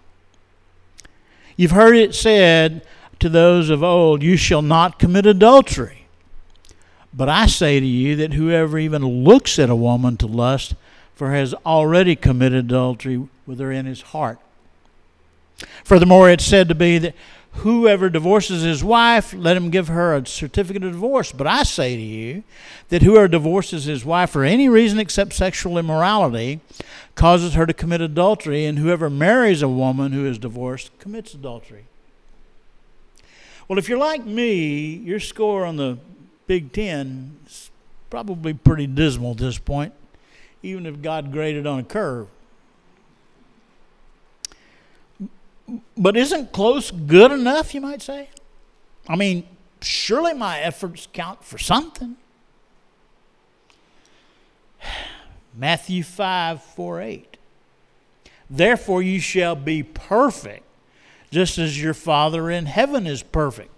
You've 1.56 1.70
heard 1.70 1.96
it 1.96 2.14
said 2.14 2.86
to 3.18 3.28
those 3.28 3.70
of 3.70 3.82
old, 3.82 4.22
You 4.22 4.36
shall 4.36 4.62
not 4.62 4.98
commit 4.98 5.26
adultery. 5.26 6.06
But 7.14 7.28
I 7.28 7.46
say 7.46 7.80
to 7.80 7.86
you 7.86 8.14
that 8.16 8.34
whoever 8.34 8.78
even 8.78 9.24
looks 9.24 9.58
at 9.58 9.70
a 9.70 9.76
woman 9.76 10.18
to 10.18 10.26
lust, 10.26 10.74
for 11.16 11.32
has 11.32 11.54
already 11.64 12.14
committed 12.14 12.66
adultery 12.66 13.26
with 13.46 13.58
her 13.58 13.72
in 13.72 13.86
his 13.86 14.02
heart. 14.02 14.38
Furthermore, 15.82 16.30
it's 16.30 16.44
said 16.44 16.68
to 16.68 16.74
be 16.74 16.98
that 16.98 17.14
whoever 17.52 18.10
divorces 18.10 18.62
his 18.62 18.84
wife, 18.84 19.32
let 19.32 19.56
him 19.56 19.70
give 19.70 19.88
her 19.88 20.14
a 20.14 20.26
certificate 20.26 20.84
of 20.84 20.92
divorce. 20.92 21.32
But 21.32 21.46
I 21.46 21.62
say 21.62 21.96
to 21.96 22.02
you 22.02 22.44
that 22.90 23.00
whoever 23.00 23.28
divorces 23.28 23.84
his 23.84 24.04
wife 24.04 24.30
for 24.30 24.44
any 24.44 24.68
reason 24.68 24.98
except 24.98 25.32
sexual 25.32 25.78
immorality 25.78 26.60
causes 27.14 27.54
her 27.54 27.64
to 27.64 27.72
commit 27.72 28.02
adultery, 28.02 28.66
and 28.66 28.78
whoever 28.78 29.08
marries 29.08 29.62
a 29.62 29.68
woman 29.68 30.12
who 30.12 30.26
is 30.26 30.36
divorced 30.36 30.90
commits 30.98 31.32
adultery. 31.32 31.86
Well, 33.68 33.78
if 33.78 33.88
you're 33.88 33.96
like 33.96 34.26
me, 34.26 34.96
your 34.96 35.18
score 35.18 35.64
on 35.64 35.76
the 35.76 35.96
Big 36.46 36.72
Ten 36.72 37.38
is 37.46 37.70
probably 38.10 38.52
pretty 38.52 38.86
dismal 38.86 39.30
at 39.32 39.38
this 39.38 39.58
point 39.58 39.94
even 40.66 40.84
if 40.86 41.00
God 41.00 41.32
graded 41.32 41.66
on 41.66 41.78
a 41.78 41.84
curve. 41.84 42.28
But 45.96 46.16
isn't 46.16 46.52
close 46.52 46.90
good 46.90 47.32
enough, 47.32 47.74
you 47.74 47.80
might 47.80 48.02
say? 48.02 48.28
I 49.08 49.16
mean, 49.16 49.46
surely 49.80 50.34
my 50.34 50.60
efforts 50.60 51.08
count 51.12 51.44
for 51.44 51.58
something. 51.58 52.16
Matthew 55.54 56.02
5 56.02 56.62
4 56.62 57.00
8. 57.00 57.36
Therefore, 58.48 59.02
you 59.02 59.18
shall 59.18 59.56
be 59.56 59.82
perfect, 59.82 60.64
just 61.30 61.58
as 61.58 61.80
your 61.80 61.94
Father 61.94 62.48
in 62.50 62.66
heaven 62.66 63.06
is 63.06 63.22
perfect. 63.22 63.70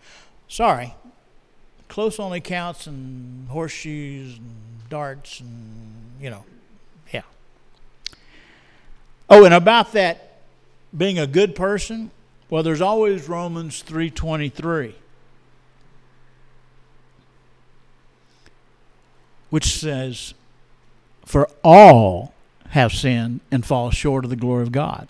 Sorry, 0.46 0.94
close 1.88 2.18
only 2.18 2.40
counts 2.40 2.86
in 2.86 3.46
horseshoes 3.50 4.38
and 4.38 4.88
darts 4.90 5.40
and, 5.40 5.94
you 6.20 6.30
know. 6.30 6.44
Oh, 9.30 9.44
and 9.44 9.52
about 9.52 9.92
that 9.92 10.40
being 10.96 11.18
a 11.18 11.26
good 11.26 11.54
person, 11.54 12.10
well, 12.48 12.62
there's 12.62 12.80
always 12.80 13.28
Romans 13.28 13.82
3:23, 13.82 14.94
which 19.50 19.66
says, 19.66 20.32
"For 21.26 21.48
all 21.62 22.32
have 22.70 22.92
sinned 22.92 23.40
and 23.50 23.64
fall 23.64 23.90
short 23.90 24.24
of 24.24 24.30
the 24.30 24.36
glory 24.36 24.62
of 24.62 24.72
God." 24.72 25.08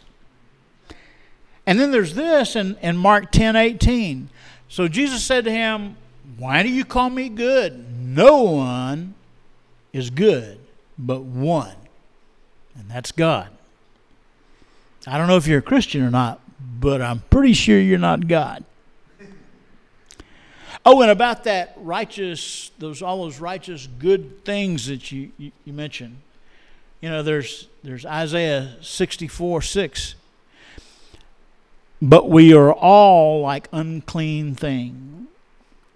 And 1.65 1.79
then 1.79 1.91
there's 1.91 2.15
this 2.15 2.57
in, 2.57 2.77
in 2.83 2.97
Mark 2.97 3.31
10:18. 3.31 4.31
So 4.69 4.89
Jesus 4.89 5.23
said 5.23 5.45
to 5.45 5.51
him, 5.51 5.97
"Why 6.39 6.65
do 6.65 6.69
you 6.69 6.85
call 6.85 7.11
me 7.11 7.29
good? 7.29 7.87
No 8.05 8.43
one 8.43 9.15
is 9.93 10.11
good 10.11 10.59
but 10.99 11.23
one, 11.23 11.77
and 12.75 12.91
that's 12.91 13.13
God." 13.13 13.58
I 15.09 15.19
don't 15.19 15.27
know 15.29 15.37
if 15.37 15.47
you're 15.47 15.61
a 15.61 15.63
Christian 15.63 16.03
or 16.03 16.11
not, 16.11 16.41
but 16.81 17.01
I'm 17.01 17.21
pretty 17.31 17.55
sure 17.55 17.81
you're 17.81 17.99
not 17.99 18.29
God. 18.29 18.65
Oh, 20.85 21.03
and 21.03 21.11
about 21.11 21.45
that 21.45 21.75
righteous, 21.77 22.71
those 22.79 23.03
all 23.03 23.23
those 23.25 23.41
righteous 23.41 23.89
good 23.99 24.45
things 24.45 24.87
that 24.87 25.11
you, 25.13 25.31
you, 25.37 25.53
you 25.65 25.73
mentioned. 25.73 26.19
You 27.01 27.11
know, 27.11 27.23
there's 27.23 27.69
there's 27.83 28.07
Isaiah 28.07 28.77
64, 28.81 29.63
6. 29.63 30.15
But 32.01 32.29
we 32.29 32.55
are 32.55 32.73
all 32.73 33.43
like 33.43 33.69
unclean 33.73 34.55
thing, 34.55 35.27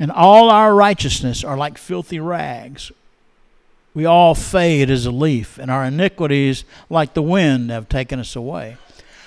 and 0.01 0.11
all 0.11 0.51
our 0.51 0.75
righteousness 0.75 1.45
are 1.45 1.57
like 1.57 1.79
filthy 1.79 2.19
rags. 2.19 2.91
We 3.95 4.05
all 4.05 4.35
fade 4.35 4.91
as 4.91 5.07
a 5.07 5.11
leaf, 5.11 5.59
and 5.59 5.71
our 5.71 5.85
iniquities, 5.85 6.65
like 6.91 7.15
the 7.15 7.23
wind, 7.23 7.71
have 7.71 7.89
taken 7.89 8.19
us 8.19 8.35
away. 8.35 8.79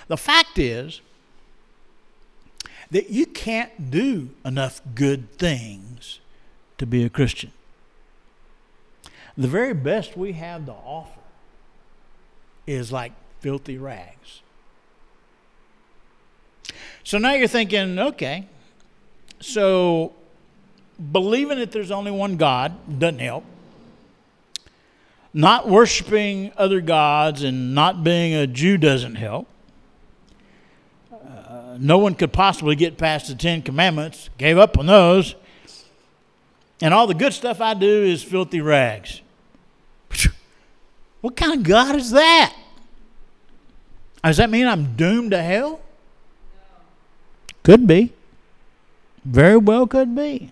The 0.07 0.17
fact 0.17 0.59
is 0.59 1.01
that 2.91 3.09
you 3.09 3.25
can't 3.25 3.89
do 3.89 4.29
enough 4.43 4.81
good 4.93 5.31
things 5.37 6.19
to 6.77 6.85
be 6.85 7.03
a 7.03 7.09
Christian. 7.09 7.51
The 9.37 9.47
very 9.47 9.73
best 9.73 10.15
we 10.15 10.33
have 10.33 10.65
to 10.67 10.71
offer 10.71 11.19
is 12.67 12.91
like 12.91 13.11
filthy 13.41 13.77
rags. 13.77 14.41
So 17.03 17.17
now 17.17 17.33
you're 17.33 17.47
thinking, 17.47 17.99
okay, 17.99 18.47
so 19.39 20.13
believing 21.11 21.59
that 21.59 21.71
there's 21.71 21.91
only 21.91 22.11
one 22.11 22.37
God 22.37 22.99
doesn't 22.99 23.19
help. 23.19 23.43
Not 25.33 25.67
worshiping 25.67 26.53
other 26.55 26.79
gods 26.79 27.43
and 27.43 27.75
not 27.75 28.03
being 28.03 28.33
a 28.33 28.47
Jew 28.47 28.77
doesn't 28.77 29.15
help 29.15 29.47
no 31.79 31.97
one 31.97 32.15
could 32.15 32.33
possibly 32.33 32.75
get 32.75 32.97
past 32.97 33.27
the 33.27 33.35
Ten 33.35 33.61
Commandments, 33.61 34.29
gave 34.37 34.57
up 34.57 34.77
on 34.77 34.85
those. 34.85 35.35
And 36.81 36.93
all 36.93 37.07
the 37.07 37.13
good 37.13 37.33
stuff 37.33 37.61
I 37.61 37.73
do 37.73 38.03
is 38.03 38.23
filthy 38.23 38.61
rags. 38.61 39.21
What 41.21 41.35
kind 41.35 41.53
of 41.53 41.63
God 41.63 41.95
is 41.95 42.11
that? 42.11 42.55
Does 44.23 44.37
that 44.37 44.51
mean 44.51 44.67
I'm 44.67 44.95
doomed 44.95 45.31
to 45.31 45.41
hell? 45.41 45.79
Could 47.63 47.87
be. 47.87 48.13
Very 49.23 49.57
well 49.57 49.87
could 49.87 50.15
be. 50.15 50.51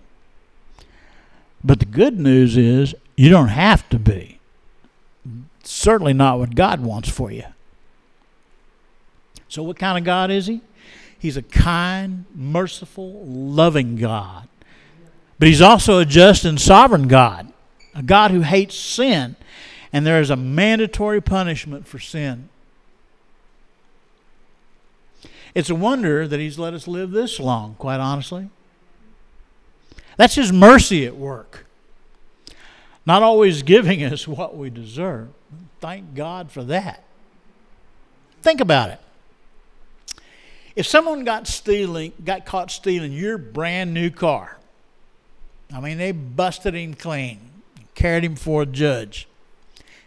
But 1.62 1.78
the 1.78 1.86
good 1.86 2.18
news 2.18 2.56
is 2.56 2.92
you 3.16 3.30
don't 3.30 3.48
have 3.48 3.88
to 3.90 4.00
be. 4.00 4.40
Certainly 5.62 6.14
not 6.14 6.40
what 6.40 6.56
God 6.56 6.80
wants 6.80 7.08
for 7.08 7.30
you. 7.30 7.44
So, 9.48 9.62
what 9.62 9.78
kind 9.78 9.96
of 9.96 10.02
God 10.02 10.32
is 10.32 10.48
He? 10.48 10.60
He's 11.24 11.38
a 11.38 11.42
kind, 11.42 12.26
merciful, 12.34 13.24
loving 13.24 13.96
God. 13.96 14.46
But 15.38 15.48
he's 15.48 15.62
also 15.62 15.98
a 15.98 16.04
just 16.04 16.44
and 16.44 16.60
sovereign 16.60 17.08
God, 17.08 17.50
a 17.94 18.02
God 18.02 18.30
who 18.30 18.42
hates 18.42 18.76
sin, 18.76 19.34
and 19.90 20.06
there 20.06 20.20
is 20.20 20.28
a 20.28 20.36
mandatory 20.36 21.22
punishment 21.22 21.86
for 21.86 21.98
sin. 21.98 22.50
It's 25.54 25.70
a 25.70 25.74
wonder 25.74 26.28
that 26.28 26.40
he's 26.40 26.58
let 26.58 26.74
us 26.74 26.86
live 26.86 27.10
this 27.10 27.40
long, 27.40 27.76
quite 27.78 28.00
honestly. 28.00 28.50
That's 30.18 30.34
his 30.34 30.52
mercy 30.52 31.06
at 31.06 31.16
work. 31.16 31.64
Not 33.06 33.22
always 33.22 33.62
giving 33.62 34.04
us 34.12 34.28
what 34.28 34.58
we 34.58 34.68
deserve. 34.68 35.28
Thank 35.80 36.14
God 36.14 36.52
for 36.52 36.62
that. 36.64 37.02
Think 38.42 38.60
about 38.60 38.90
it. 38.90 39.00
If 40.76 40.86
someone 40.86 41.24
got 41.24 41.46
stealing, 41.46 42.12
got 42.24 42.46
caught 42.46 42.70
stealing 42.70 43.12
your 43.12 43.38
brand 43.38 43.94
new 43.94 44.10
car, 44.10 44.58
I 45.72 45.80
mean, 45.80 45.98
they 45.98 46.12
busted 46.12 46.74
him 46.74 46.94
clean, 46.94 47.38
carried 47.94 48.24
him 48.24 48.34
before 48.34 48.62
a 48.62 48.66
judge. 48.66 49.28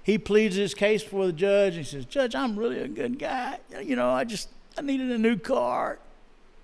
He 0.04 0.18
pleads 0.18 0.56
his 0.56 0.74
case 0.74 1.04
before 1.04 1.26
the 1.26 1.34
judge. 1.34 1.76
And 1.76 1.86
he 1.86 1.90
says, 1.90 2.06
"Judge, 2.06 2.34
I'm 2.36 2.58
really 2.58 2.80
a 2.80 2.88
good 2.88 3.20
guy. 3.20 3.60
You 3.84 3.96
know, 3.96 4.10
I 4.10 4.24
just 4.24 4.50
I 4.78 4.82
needed 4.82 5.12
a 5.12 5.18
new 5.18 5.38
car. 5.38 6.00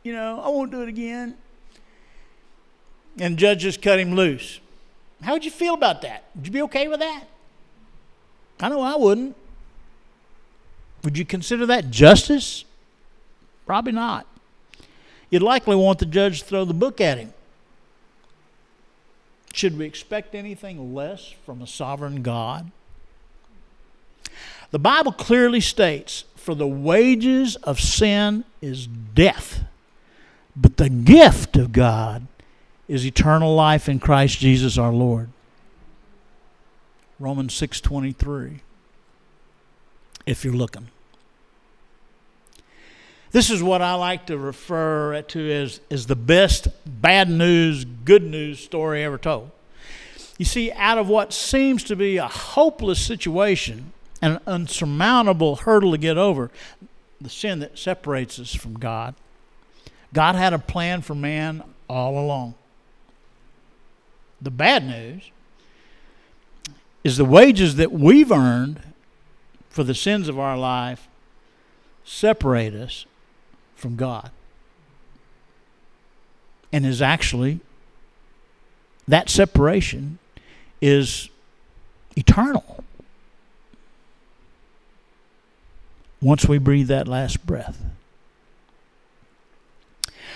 You 0.03 0.13
know, 0.13 0.41
I 0.41 0.47
won't 0.49 0.71
do 0.71 0.81
it 0.81 0.89
again." 0.89 1.35
And 3.19 3.37
judge 3.37 3.59
just 3.59 3.81
cut 3.81 3.99
him 3.99 4.15
loose. 4.15 4.59
How 5.21 5.33
would 5.33 5.45
you 5.45 5.51
feel 5.51 5.73
about 5.73 6.01
that? 6.01 6.23
Would 6.35 6.47
you 6.47 6.53
be 6.53 6.61
okay 6.63 6.87
with 6.87 6.99
that? 6.99 7.25
I 8.59 8.69
know 8.69 8.81
I 8.81 8.95
wouldn't. 8.95 9.35
Would 11.03 11.17
you 11.17 11.25
consider 11.25 11.65
that 11.65 11.91
justice? 11.91 12.63
Probably 13.65 13.91
not. 13.91 14.27
You'd 15.29 15.41
likely 15.41 15.75
want 15.75 15.99
the 15.99 16.05
judge 16.05 16.39
to 16.39 16.45
throw 16.45 16.65
the 16.65 16.73
book 16.73 17.01
at 17.01 17.17
him. 17.17 17.33
Should 19.53 19.77
we 19.77 19.85
expect 19.85 20.35
anything 20.35 20.93
less 20.93 21.33
from 21.45 21.61
a 21.61 21.67
sovereign 21.67 22.23
God? 22.23 22.71
The 24.71 24.79
Bible 24.79 25.11
clearly 25.11 25.61
states, 25.61 26.25
For 26.35 26.55
the 26.55 26.67
wages 26.67 27.55
of 27.57 27.79
sin 27.79 28.43
is 28.61 28.87
death, 28.87 29.63
but 30.55 30.77
the 30.77 30.89
gift 30.89 31.55
of 31.55 31.71
God 31.71 32.27
is 32.87 33.05
eternal 33.05 33.55
life 33.55 33.87
in 33.87 33.99
Christ 33.99 34.39
Jesus 34.39 34.77
our 34.77 34.91
Lord. 34.91 35.29
Romans 37.19 37.53
6:23. 37.53 38.61
If 40.25 40.43
you're 40.43 40.53
looking. 40.53 40.89
This 43.33 43.49
is 43.49 43.63
what 43.63 43.81
I 43.81 43.95
like 43.95 44.27
to 44.27 44.37
refer 44.37 45.19
to 45.23 45.51
as, 45.51 45.81
as 45.89 46.05
the 46.05 46.15
best 46.15 46.67
bad 46.85 47.27
news, 47.27 47.83
good 47.83 48.21
news 48.21 48.59
story 48.59 49.03
ever 49.03 49.17
told. 49.17 49.49
You 50.37 50.45
see, 50.45 50.71
out 50.71 50.99
of 50.99 51.09
what 51.09 51.33
seems 51.33 51.83
to 51.85 51.95
be 51.95 52.17
a 52.17 52.27
hopeless 52.27 53.03
situation, 53.03 53.91
an 54.21 54.39
unsurmountable 54.45 55.55
hurdle 55.55 55.93
to 55.93 55.97
get 55.97 56.15
over, 56.15 56.51
the 57.19 57.29
sin 57.29 57.57
that 57.59 57.79
separates 57.79 58.37
us 58.37 58.53
from 58.53 58.75
God, 58.75 59.15
God 60.13 60.35
had 60.35 60.53
a 60.53 60.59
plan 60.59 61.01
for 61.01 61.15
man 61.15 61.63
all 61.89 62.19
along. 62.19 62.53
The 64.43 64.51
bad 64.51 64.85
news 64.85 65.31
is 67.03 67.17
the 67.17 67.25
wages 67.25 67.77
that 67.77 67.91
we've 67.91 68.31
earned 68.31 68.79
for 69.71 69.83
the 69.83 69.95
sins 69.95 70.29
of 70.29 70.37
our 70.37 70.55
life 70.55 71.07
separate 72.03 72.75
us 72.75 73.07
from 73.83 73.97
God. 73.97 74.31
And 76.71 76.85
is 76.85 77.01
actually, 77.01 77.59
that 79.07 79.29
separation 79.29 80.19
is 80.81 81.29
eternal. 82.15 82.83
Once 86.21 86.47
we 86.47 86.57
breathe 86.57 86.87
that 86.87 87.09
last 87.09 87.45
breath. 87.45 87.83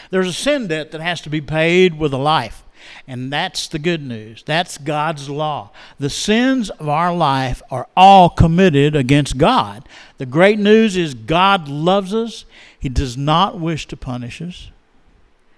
There's 0.09 0.27
a 0.27 0.33
sin 0.33 0.67
debt 0.67 0.91
that 0.91 0.99
has 0.99 1.21
to 1.21 1.29
be 1.29 1.39
paid 1.39 1.97
with 1.97 2.13
a 2.13 2.17
life. 2.17 2.63
And 3.07 3.31
that's 3.31 3.67
the 3.67 3.79
good 3.79 4.01
news. 4.01 4.43
That's 4.45 4.77
God's 4.77 5.29
law. 5.29 5.71
The 5.99 6.09
sins 6.09 6.69
of 6.69 6.89
our 6.89 7.15
life 7.15 7.61
are 7.71 7.87
all 7.95 8.29
committed 8.29 8.95
against 8.95 9.37
God. 9.37 9.87
The 10.17 10.25
great 10.25 10.59
news 10.59 10.97
is 10.97 11.13
God 11.13 11.67
loves 11.67 12.13
us. 12.13 12.45
He 12.79 12.89
does 12.89 13.17
not 13.17 13.59
wish 13.59 13.87
to 13.87 13.97
punish 13.97 14.41
us. 14.41 14.69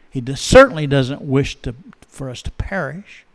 He 0.09 0.21
does, 0.21 0.41
certainly 0.41 0.87
doesn't 0.87 1.21
wish 1.21 1.55
to, 1.61 1.75
for 2.07 2.29
us 2.29 2.41
to 2.43 2.51
perish. 2.51 3.25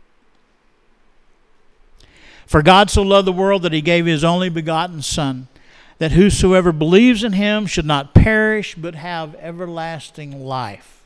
For 2.45 2.61
God 2.61 2.89
so 2.89 3.01
loved 3.01 3.27
the 3.27 3.31
world 3.31 3.63
that 3.63 3.73
he 3.73 3.81
gave 3.81 4.05
his 4.05 4.23
only 4.23 4.49
begotten 4.49 5.01
Son, 5.01 5.47
that 5.97 6.11
whosoever 6.11 6.71
believes 6.71 7.23
in 7.23 7.33
him 7.33 7.65
should 7.65 7.85
not 7.85 8.13
perish 8.13 8.75
but 8.75 8.95
have 8.95 9.35
everlasting 9.35 10.45
life. 10.45 11.01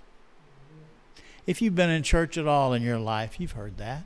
If 1.49 1.63
you've 1.63 1.73
been 1.73 1.89
in 1.89 2.03
church 2.03 2.37
at 2.37 2.45
all 2.45 2.73
in 2.73 2.83
your 2.83 2.99
life, 2.99 3.39
you've 3.39 3.53
heard 3.53 3.79
that 3.79 4.03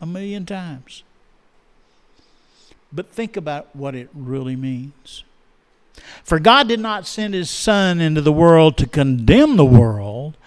a 0.00 0.06
million 0.06 0.46
times. 0.46 1.02
But 2.90 3.12
think 3.12 3.36
about 3.36 3.76
what 3.76 3.94
it 3.94 4.08
really 4.14 4.56
means. 4.56 5.22
For 6.24 6.38
God 6.38 6.68
did 6.68 6.80
not 6.80 7.06
send 7.06 7.34
his 7.34 7.50
Son 7.50 8.00
into 8.00 8.22
the 8.22 8.32
world 8.32 8.78
to 8.78 8.86
condemn 8.86 9.58
the 9.58 9.64
world, 9.66 10.38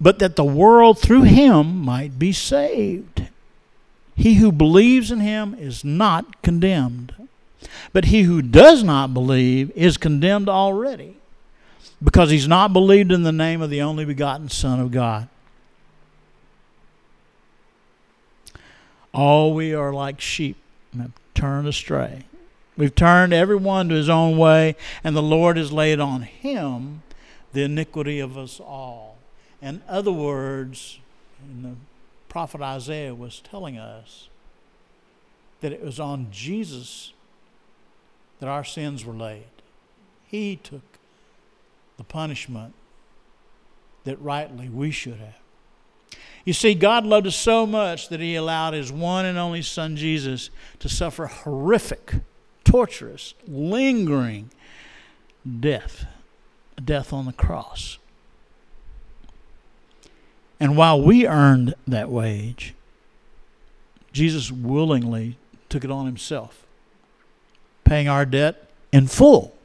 but 0.00 0.18
that 0.18 0.34
the 0.34 0.42
world 0.42 0.98
through 0.98 1.22
him 1.22 1.78
might 1.78 2.18
be 2.18 2.32
saved. 2.32 3.28
He 4.16 4.34
who 4.34 4.50
believes 4.50 5.12
in 5.12 5.20
him 5.20 5.54
is 5.54 5.84
not 5.84 6.42
condemned, 6.42 7.14
but 7.92 8.06
he 8.06 8.22
who 8.22 8.42
does 8.42 8.82
not 8.82 9.14
believe 9.14 9.70
is 9.76 9.96
condemned 9.96 10.48
already 10.48 11.17
because 12.02 12.30
he's 12.30 12.48
not 12.48 12.72
believed 12.72 13.12
in 13.12 13.22
the 13.22 13.32
name 13.32 13.60
of 13.60 13.70
the 13.70 13.82
only 13.82 14.04
begotten 14.04 14.48
Son 14.48 14.80
of 14.80 14.90
God. 14.90 15.28
All 19.12 19.54
we 19.54 19.74
are 19.74 19.92
like 19.92 20.20
sheep 20.20 20.56
have 20.96 21.12
turned 21.34 21.66
astray. 21.66 22.24
We've 22.76 22.94
turned 22.94 23.32
everyone 23.32 23.88
to 23.88 23.96
his 23.96 24.08
own 24.08 24.38
way, 24.38 24.76
and 25.02 25.16
the 25.16 25.22
Lord 25.22 25.56
has 25.56 25.72
laid 25.72 25.98
on 25.98 26.22
him 26.22 27.02
the 27.52 27.62
iniquity 27.62 28.20
of 28.20 28.38
us 28.38 28.60
all. 28.60 29.16
In 29.60 29.82
other 29.88 30.12
words, 30.12 31.00
the 31.62 31.74
prophet 32.28 32.60
Isaiah 32.60 33.14
was 33.14 33.40
telling 33.40 33.78
us 33.78 34.28
that 35.60 35.72
it 35.72 35.82
was 35.82 35.98
on 35.98 36.28
Jesus 36.30 37.12
that 38.38 38.48
our 38.48 38.62
sins 38.62 39.04
were 39.04 39.14
laid. 39.14 39.44
He 40.28 40.56
took 40.56 40.97
the 41.98 42.04
punishment 42.04 42.72
that 44.04 44.18
rightly 44.22 44.70
we 44.70 44.90
should 44.90 45.18
have. 45.18 45.36
You 46.46 46.54
see, 46.54 46.72
God 46.74 47.04
loved 47.04 47.26
us 47.26 47.36
so 47.36 47.66
much 47.66 48.08
that 48.08 48.20
He 48.20 48.34
allowed 48.34 48.72
His 48.72 48.90
one 48.90 49.26
and 49.26 49.36
only 49.36 49.60
Son 49.60 49.96
Jesus 49.96 50.48
to 50.78 50.88
suffer 50.88 51.26
horrific, 51.26 52.14
torturous, 52.64 53.34
lingering 53.46 54.50
death, 55.60 56.06
death 56.82 57.12
on 57.12 57.26
the 57.26 57.34
cross. 57.34 57.98
And 60.58 60.76
while 60.76 61.02
we 61.02 61.26
earned 61.26 61.74
that 61.86 62.08
wage, 62.08 62.74
Jesus 64.12 64.50
willingly 64.50 65.36
took 65.68 65.84
it 65.84 65.90
on 65.90 66.06
Himself, 66.06 66.64
paying 67.84 68.08
our 68.08 68.24
debt 68.24 68.70
in 68.90 69.06
full. 69.06 69.57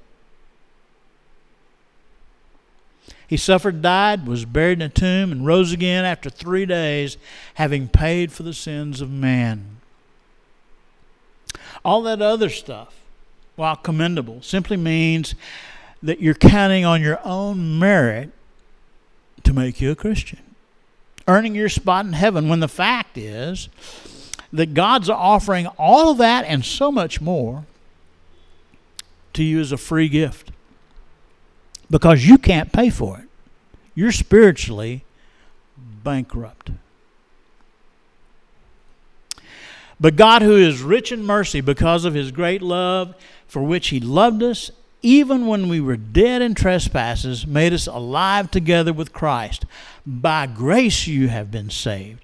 He 3.33 3.37
suffered, 3.37 3.81
died, 3.81 4.27
was 4.27 4.45
buried 4.45 4.77
in 4.77 4.83
a 4.83 4.89
tomb, 4.89 5.31
and 5.31 5.43
rose 5.43 5.71
again 5.71 6.05
after 6.05 6.29
three 6.29 6.67
days, 6.67 7.17
having 7.55 7.87
paid 7.87 8.31
for 8.31 8.43
the 8.43 8.53
sins 8.53 9.01
of 9.01 9.09
man. 9.09 9.77
All 11.83 12.03
that 12.03 12.21
other 12.21 12.49
stuff, 12.49 12.93
while 13.55 13.75
commendable, 13.75 14.43
simply 14.43 14.77
means 14.77 15.33
that 16.03 16.21
you're 16.21 16.35
counting 16.35 16.85
on 16.85 17.01
your 17.01 17.19
own 17.25 17.79
merit 17.79 18.29
to 19.45 19.51
make 19.51 19.81
you 19.81 19.89
a 19.89 19.95
Christian, 19.95 20.55
earning 21.27 21.55
your 21.55 21.69
spot 21.69 22.05
in 22.05 22.13
heaven, 22.13 22.49
when 22.49 22.59
the 22.59 22.67
fact 22.67 23.17
is 23.17 23.67
that 24.51 24.75
God's 24.75 25.09
offering 25.09 25.65
all 25.79 26.11
of 26.11 26.19
that 26.19 26.45
and 26.45 26.63
so 26.63 26.91
much 26.91 27.19
more 27.19 27.65
to 29.33 29.43
you 29.43 29.59
as 29.59 29.71
a 29.71 29.77
free 29.77 30.07
gift 30.07 30.51
because 31.89 32.27
you 32.27 32.37
can't 32.37 32.71
pay 32.71 32.91
for 32.91 33.17
it. 33.17 33.22
You're 33.95 34.11
spiritually 34.11 35.03
bankrupt. 35.77 36.71
But 39.99 40.15
God, 40.15 40.41
who 40.41 40.57
is 40.57 40.81
rich 40.81 41.11
in 41.11 41.23
mercy 41.23 41.61
because 41.61 42.03
of 42.03 42.13
his 42.13 42.31
great 42.31 42.61
love 42.61 43.15
for 43.47 43.61
which 43.63 43.89
he 43.89 43.99
loved 43.99 44.43
us 44.43 44.71
even 45.03 45.47
when 45.47 45.67
we 45.67 45.81
were 45.81 45.97
dead 45.97 46.41
in 46.41 46.55
trespasses, 46.55 47.45
made 47.45 47.73
us 47.73 47.87
alive 47.87 48.49
together 48.49 48.93
with 48.93 49.11
Christ. 49.11 49.65
By 50.05 50.47
grace 50.47 51.07
you 51.07 51.27
have 51.27 51.51
been 51.51 51.69
saved, 51.69 52.23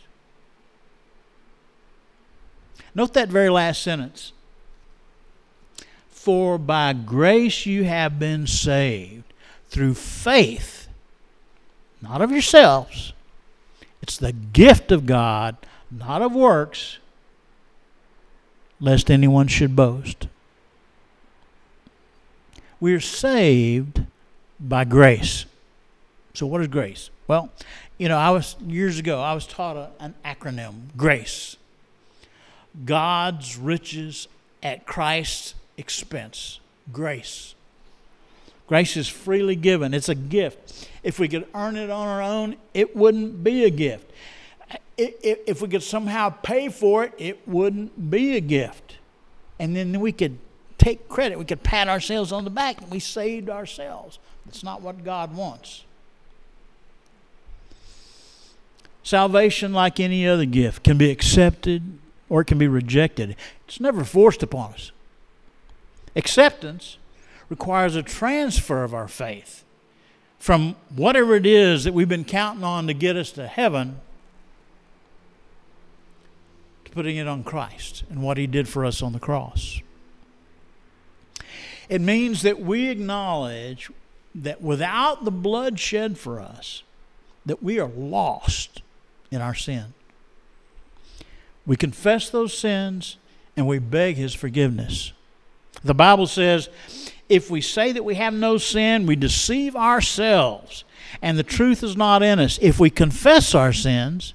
Note 2.93 3.13
that 3.13 3.29
very 3.29 3.49
last 3.49 3.81
sentence. 3.81 4.33
For 6.09 6.57
by 6.57 6.93
grace 6.93 7.65
you 7.65 7.83
have 7.83 8.19
been 8.19 8.45
saved 8.45 9.23
through 9.69 9.95
faith, 9.95 10.87
not 12.01 12.21
of 12.21 12.31
yourselves. 12.31 13.13
It's 14.01 14.17
the 14.17 14.33
gift 14.33 14.91
of 14.91 15.05
God, 15.05 15.55
not 15.89 16.21
of 16.21 16.33
works, 16.33 16.97
lest 18.79 19.09
anyone 19.09 19.47
should 19.47 19.75
boast. 19.75 20.27
We 22.79 22.93
are 22.93 22.99
saved 22.99 24.03
by 24.59 24.83
grace. 24.85 25.45
So, 26.33 26.47
what 26.47 26.61
is 26.61 26.67
grace? 26.67 27.09
Well, 27.27 27.51
you 27.97 28.09
know, 28.09 28.17
I 28.17 28.31
was 28.31 28.55
years 28.65 28.97
ago, 28.99 29.21
I 29.21 29.33
was 29.33 29.45
taught 29.45 29.77
a, 29.77 29.89
an 29.99 30.15
acronym 30.25 30.95
GRACE 30.97 31.57
God's 32.85 33.57
riches 33.57 34.27
at 34.63 34.85
Christ's 34.85 35.55
expense. 35.77 36.59
Grace. 36.91 37.55
Grace 38.67 38.95
is 38.95 39.07
freely 39.07 39.55
given, 39.55 39.93
it's 39.93 40.07
a 40.07 40.15
gift. 40.15 40.87
If 41.03 41.19
we 41.19 41.27
could 41.27 41.45
earn 41.53 41.75
it 41.75 41.89
on 41.89 42.07
our 42.07 42.21
own, 42.21 42.55
it 42.73 42.95
wouldn't 42.95 43.43
be 43.43 43.65
a 43.65 43.69
gift. 43.69 44.09
If 44.97 45.61
we 45.61 45.67
could 45.67 45.83
somehow 45.83 46.29
pay 46.29 46.69
for 46.69 47.03
it, 47.03 47.13
it 47.17 47.47
wouldn't 47.47 48.09
be 48.09 48.37
a 48.37 48.39
gift. 48.39 48.97
And 49.59 49.75
then 49.75 49.99
we 49.99 50.11
could 50.11 50.37
take 50.77 51.09
credit, 51.09 51.37
we 51.37 51.45
could 51.45 51.63
pat 51.63 51.89
ourselves 51.89 52.31
on 52.31 52.45
the 52.45 52.49
back, 52.49 52.81
and 52.81 52.89
we 52.89 52.99
saved 52.99 53.49
ourselves. 53.49 54.19
That's 54.45 54.63
not 54.63 54.81
what 54.81 55.03
God 55.03 55.35
wants. 55.35 55.83
Salvation, 59.03 59.73
like 59.73 59.99
any 59.99 60.27
other 60.27 60.45
gift, 60.45 60.83
can 60.83 60.97
be 60.97 61.11
accepted 61.11 61.99
or 62.31 62.39
it 62.39 62.45
can 62.45 62.57
be 62.57 62.67
rejected. 62.67 63.35
It's 63.67 63.81
never 63.81 64.05
forced 64.05 64.41
upon 64.41 64.71
us. 64.71 64.93
Acceptance 66.15 66.97
requires 67.49 67.97
a 67.97 68.01
transfer 68.01 68.85
of 68.85 68.93
our 68.93 69.09
faith 69.09 69.65
from 70.39 70.77
whatever 70.95 71.35
it 71.35 71.45
is 71.45 71.83
that 71.83 71.93
we've 71.93 72.07
been 72.07 72.23
counting 72.23 72.63
on 72.63 72.87
to 72.87 72.93
get 72.93 73.17
us 73.17 73.31
to 73.33 73.47
heaven 73.47 73.99
to 76.85 76.91
putting 76.91 77.17
it 77.17 77.27
on 77.27 77.43
Christ 77.43 78.03
and 78.09 78.23
what 78.23 78.37
He 78.37 78.47
did 78.47 78.69
for 78.69 78.85
us 78.85 79.01
on 79.01 79.11
the 79.11 79.19
cross. 79.19 79.81
It 81.89 81.99
means 81.99 82.43
that 82.43 82.61
we 82.61 82.87
acknowledge 82.87 83.91
that 84.33 84.61
without 84.61 85.25
the 85.25 85.31
blood 85.31 85.77
shed 85.77 86.17
for 86.17 86.39
us, 86.39 86.83
that 87.45 87.61
we 87.61 87.77
are 87.77 87.89
lost 87.89 88.81
in 89.31 89.41
our 89.41 89.53
sin. 89.53 89.93
We 91.65 91.75
confess 91.75 92.29
those 92.29 92.57
sins 92.57 93.17
and 93.55 93.67
we 93.67 93.79
beg 93.79 94.15
His 94.15 94.33
forgiveness. 94.33 95.13
The 95.83 95.93
Bible 95.93 96.27
says, 96.27 96.69
if 97.29 97.49
we 97.49 97.61
say 97.61 97.91
that 97.91 98.03
we 98.03 98.15
have 98.15 98.33
no 98.33 98.57
sin, 98.57 99.05
we 99.05 99.15
deceive 99.15 99.75
ourselves 99.75 100.83
and 101.21 101.37
the 101.37 101.43
truth 101.43 101.83
is 101.83 101.97
not 101.97 102.23
in 102.23 102.39
us. 102.39 102.59
If 102.61 102.79
we 102.79 102.89
confess 102.89 103.55
our 103.55 103.73
sins, 103.73 104.33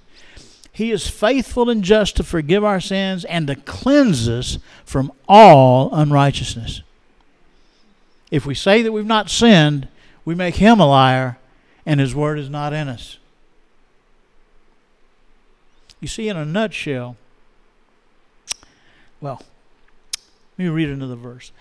He 0.73 0.91
is 0.91 1.09
faithful 1.09 1.71
and 1.71 1.83
just 1.83 2.17
to 2.17 2.25
forgive 2.25 2.65
our 2.65 2.81
sins 2.81 3.25
and 3.25 3.47
to 3.47 3.57
cleanse 3.57 4.29
us 4.29 4.59
from 4.85 5.13
all 5.29 5.95
unrighteousness. 5.95 6.83
If 8.31 8.45
we 8.45 8.55
say 8.55 8.83
that 8.83 8.93
we've 8.93 9.07
not 9.07 9.31
sinned, 9.31 9.89
we 10.25 10.35
make 10.35 10.57
Him 10.57 10.81
a 10.81 10.87
liar 10.87 11.39
and 11.85 12.01
His 12.01 12.15
word 12.15 12.39
is 12.39 12.51
not 12.51 12.73
in 12.73 12.89
us. 12.89 13.19
You 16.01 16.09
see, 16.09 16.29
in 16.29 16.37
a 16.37 16.45
nutshell, 16.45 17.17
well, 19.21 19.43
let 20.59 20.65
me 20.65 20.69
read 20.69 20.89
another 20.89 21.17
verse. 21.17 21.53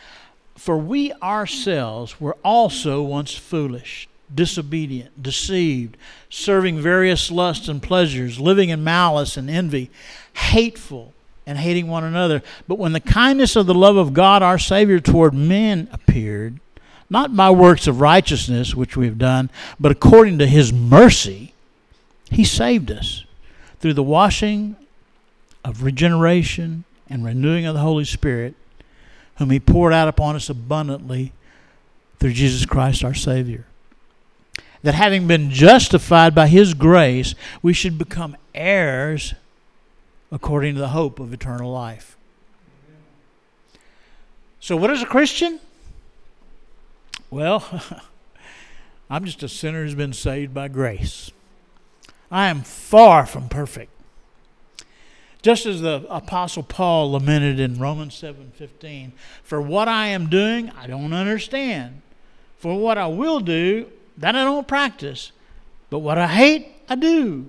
For 0.55 0.77
we 0.77 1.11
ourselves 1.13 2.19
were 2.19 2.37
also 2.43 3.01
once 3.01 3.35
foolish, 3.35 4.07
disobedient, 4.33 5.21
deceived, 5.21 5.97
serving 6.29 6.79
various 6.79 7.29
lusts 7.29 7.67
and 7.67 7.81
pleasures, 7.81 8.39
living 8.39 8.69
in 8.69 8.83
malice 8.83 9.37
and 9.37 9.49
envy, 9.49 9.89
hateful 10.33 11.13
and 11.45 11.57
hating 11.57 11.87
one 11.87 12.03
another. 12.03 12.41
But 12.67 12.79
when 12.79 12.93
the 12.93 12.99
kindness 12.99 13.55
of 13.55 13.65
the 13.65 13.73
love 13.73 13.97
of 13.97 14.13
God 14.13 14.41
our 14.41 14.57
Savior 14.57 14.99
toward 14.99 15.33
men 15.33 15.87
appeared, 15.91 16.59
not 17.09 17.35
by 17.35 17.51
works 17.51 17.85
of 17.85 18.01
righteousness 18.01 18.73
which 18.73 18.97
we 18.97 19.05
have 19.05 19.17
done, 19.17 19.49
but 19.79 19.91
according 19.91 20.39
to 20.39 20.47
his 20.47 20.73
mercy, 20.73 21.53
he 22.31 22.43
saved 22.43 22.89
us 22.89 23.24
through 23.85 23.93
the 23.93 24.01
washing 24.01 24.75
of 25.63 25.83
regeneration 25.83 26.85
and 27.07 27.23
renewing 27.23 27.67
of 27.67 27.75
the 27.75 27.81
Holy 27.81 28.03
Spirit, 28.03 28.55
whom 29.35 29.51
He 29.51 29.59
poured 29.59 29.93
out 29.93 30.07
upon 30.07 30.35
us 30.35 30.49
abundantly 30.49 31.33
through 32.17 32.33
Jesus 32.33 32.65
Christ 32.65 33.03
our 33.03 33.13
Savior. 33.13 33.67
That 34.81 34.95
having 34.95 35.27
been 35.27 35.51
justified 35.51 36.33
by 36.33 36.47
His 36.47 36.73
grace, 36.73 37.35
we 37.61 37.73
should 37.73 37.99
become 37.99 38.35
heirs 38.55 39.35
according 40.31 40.73
to 40.73 40.81
the 40.81 40.87
hope 40.87 41.19
of 41.19 41.31
eternal 41.31 41.71
life. 41.71 42.17
So, 44.59 44.75
what 44.75 44.89
is 44.89 45.03
a 45.03 45.05
Christian? 45.05 45.59
Well, 47.29 47.63
I'm 49.11 49.25
just 49.25 49.43
a 49.43 49.47
sinner 49.47 49.83
who's 49.83 49.93
been 49.93 50.13
saved 50.13 50.55
by 50.55 50.69
grace. 50.69 51.29
I 52.31 52.47
am 52.47 52.61
far 52.61 53.25
from 53.25 53.49
perfect. 53.49 53.91
Just 55.41 55.65
as 55.67 55.81
the 55.81 56.05
apostle 56.09 56.63
Paul 56.63 57.11
lamented 57.11 57.59
in 57.59 57.77
Romans 57.77 58.15
7:15, 58.15 59.11
for 59.43 59.61
what 59.61 59.87
I 59.87 60.07
am 60.07 60.27
doing, 60.27 60.71
I 60.71 60.87
don't 60.87 61.13
understand. 61.13 62.01
For 62.57 62.79
what 62.79 62.97
I 62.97 63.07
will 63.07 63.39
do, 63.39 63.87
that 64.17 64.35
I 64.35 64.43
don't 64.43 64.67
practice. 64.67 65.31
But 65.91 65.99
what 65.99 66.17
I 66.17 66.27
hate, 66.27 66.67
I 66.89 66.95
do. 66.95 67.47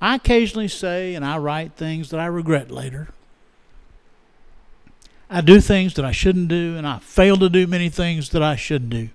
I 0.00 0.14
occasionally 0.16 0.68
say 0.68 1.14
and 1.14 1.24
I 1.24 1.38
write 1.38 1.72
things 1.72 2.10
that 2.10 2.20
I 2.20 2.26
regret 2.26 2.70
later. 2.70 3.08
I 5.30 5.40
do 5.40 5.60
things 5.60 5.94
that 5.94 6.04
I 6.04 6.12
shouldn't 6.12 6.48
do, 6.48 6.76
and 6.76 6.86
I 6.86 7.00
fail 7.00 7.36
to 7.38 7.48
do 7.48 7.66
many 7.66 7.88
things 7.88 8.28
that 8.28 8.42
I 8.42 8.54
should 8.54 8.88
do. 8.88 9.08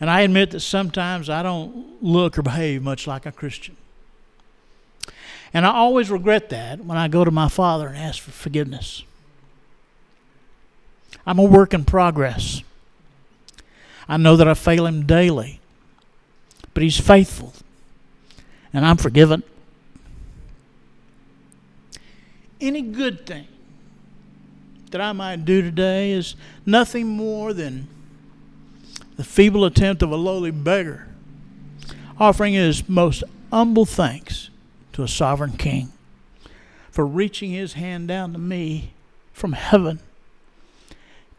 And 0.00 0.08
I 0.08 0.20
admit 0.20 0.52
that 0.52 0.60
sometimes 0.60 1.28
I 1.28 1.42
don't 1.42 2.02
look 2.02 2.38
or 2.38 2.42
behave 2.42 2.82
much 2.82 3.06
like 3.06 3.26
a 3.26 3.32
Christian. 3.32 3.76
And 5.52 5.66
I 5.66 5.70
always 5.70 6.10
regret 6.10 6.50
that 6.50 6.84
when 6.84 6.98
I 6.98 7.08
go 7.08 7.24
to 7.24 7.30
my 7.30 7.48
Father 7.48 7.88
and 7.88 7.96
ask 7.96 8.22
for 8.22 8.30
forgiveness. 8.30 9.02
I'm 11.26 11.38
a 11.38 11.44
work 11.44 11.74
in 11.74 11.84
progress. 11.84 12.62
I 14.08 14.16
know 14.16 14.36
that 14.36 14.48
I 14.48 14.54
fail 14.54 14.86
Him 14.86 15.04
daily, 15.04 15.60
but 16.74 16.82
He's 16.82 16.98
faithful, 16.98 17.52
and 18.72 18.86
I'm 18.86 18.96
forgiven. 18.96 19.42
Any 22.60 22.82
good 22.82 23.26
thing 23.26 23.46
that 24.90 25.00
I 25.00 25.12
might 25.12 25.44
do 25.44 25.60
today 25.60 26.12
is 26.12 26.34
nothing 26.64 27.06
more 27.06 27.52
than 27.52 27.88
the 29.18 29.24
feeble 29.24 29.64
attempt 29.64 30.00
of 30.00 30.12
a 30.12 30.16
lowly 30.16 30.52
beggar, 30.52 31.08
offering 32.18 32.54
his 32.54 32.88
most 32.88 33.24
humble 33.52 33.84
thanks 33.84 34.48
to 34.92 35.02
a 35.02 35.08
sovereign 35.08 35.56
king 35.56 35.92
for 36.92 37.04
reaching 37.04 37.50
his 37.50 37.72
hand 37.72 38.06
down 38.06 38.32
to 38.32 38.38
me 38.38 38.92
from 39.32 39.54
heaven 39.54 39.98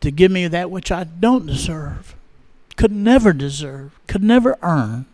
to 0.01 0.11
give 0.11 0.29
me 0.29 0.45
that 0.47 0.69
which 0.69 0.91
I 0.91 1.05
don't 1.05 1.45
deserve, 1.45 2.15
could 2.75 2.91
never 2.91 3.31
deserve, 3.31 3.97
could 4.07 4.23
never 4.23 4.57
earn 4.61 5.05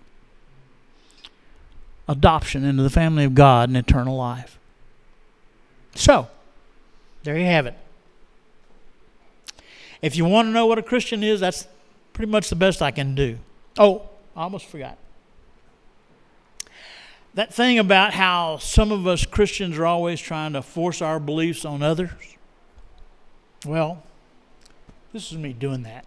adoption 2.08 2.66
into 2.66 2.82
the 2.82 2.90
family 2.90 3.26
of 3.26 3.36
God 3.36 3.70
and 3.70 3.78
eternal 3.78 4.18
life. 4.18 4.58
So, 5.94 6.30
there 7.22 7.38
you 7.38 7.46
have 7.46 7.68
it. 7.68 7.76
If 10.02 10.16
you 10.16 10.26
want 10.26 10.48
to 10.48 10.52
know 10.52 10.66
what 10.66 10.80
a 10.80 10.84
Christian 10.84 11.24
is, 11.24 11.40
that's 11.40 11.68
pretty 12.16 12.32
much 12.32 12.50
the 12.50 12.56
best 12.56 12.82
I 12.82 12.92
can 12.92 13.14
do. 13.14 13.38
Oh, 13.78 14.10
I 14.36 14.44
almost 14.44 14.66
forgot. 14.68 14.98
That 17.34 17.54
thing 17.54 17.78
about 17.78 18.14
how 18.14 18.58
some 18.58 18.94
of 18.94 19.06
us 19.06 19.26
Christians 19.26 19.78
are 19.78 19.86
always 19.86 20.22
trying 20.22 20.54
to 20.54 20.62
force 20.62 21.02
our 21.02 21.20
beliefs 21.20 21.66
on 21.66 21.84
others. 21.84 22.10
Well, 23.66 24.02
this 25.12 25.32
is 25.32 25.38
me 25.38 25.52
doing 25.52 25.84
that. 25.84 26.06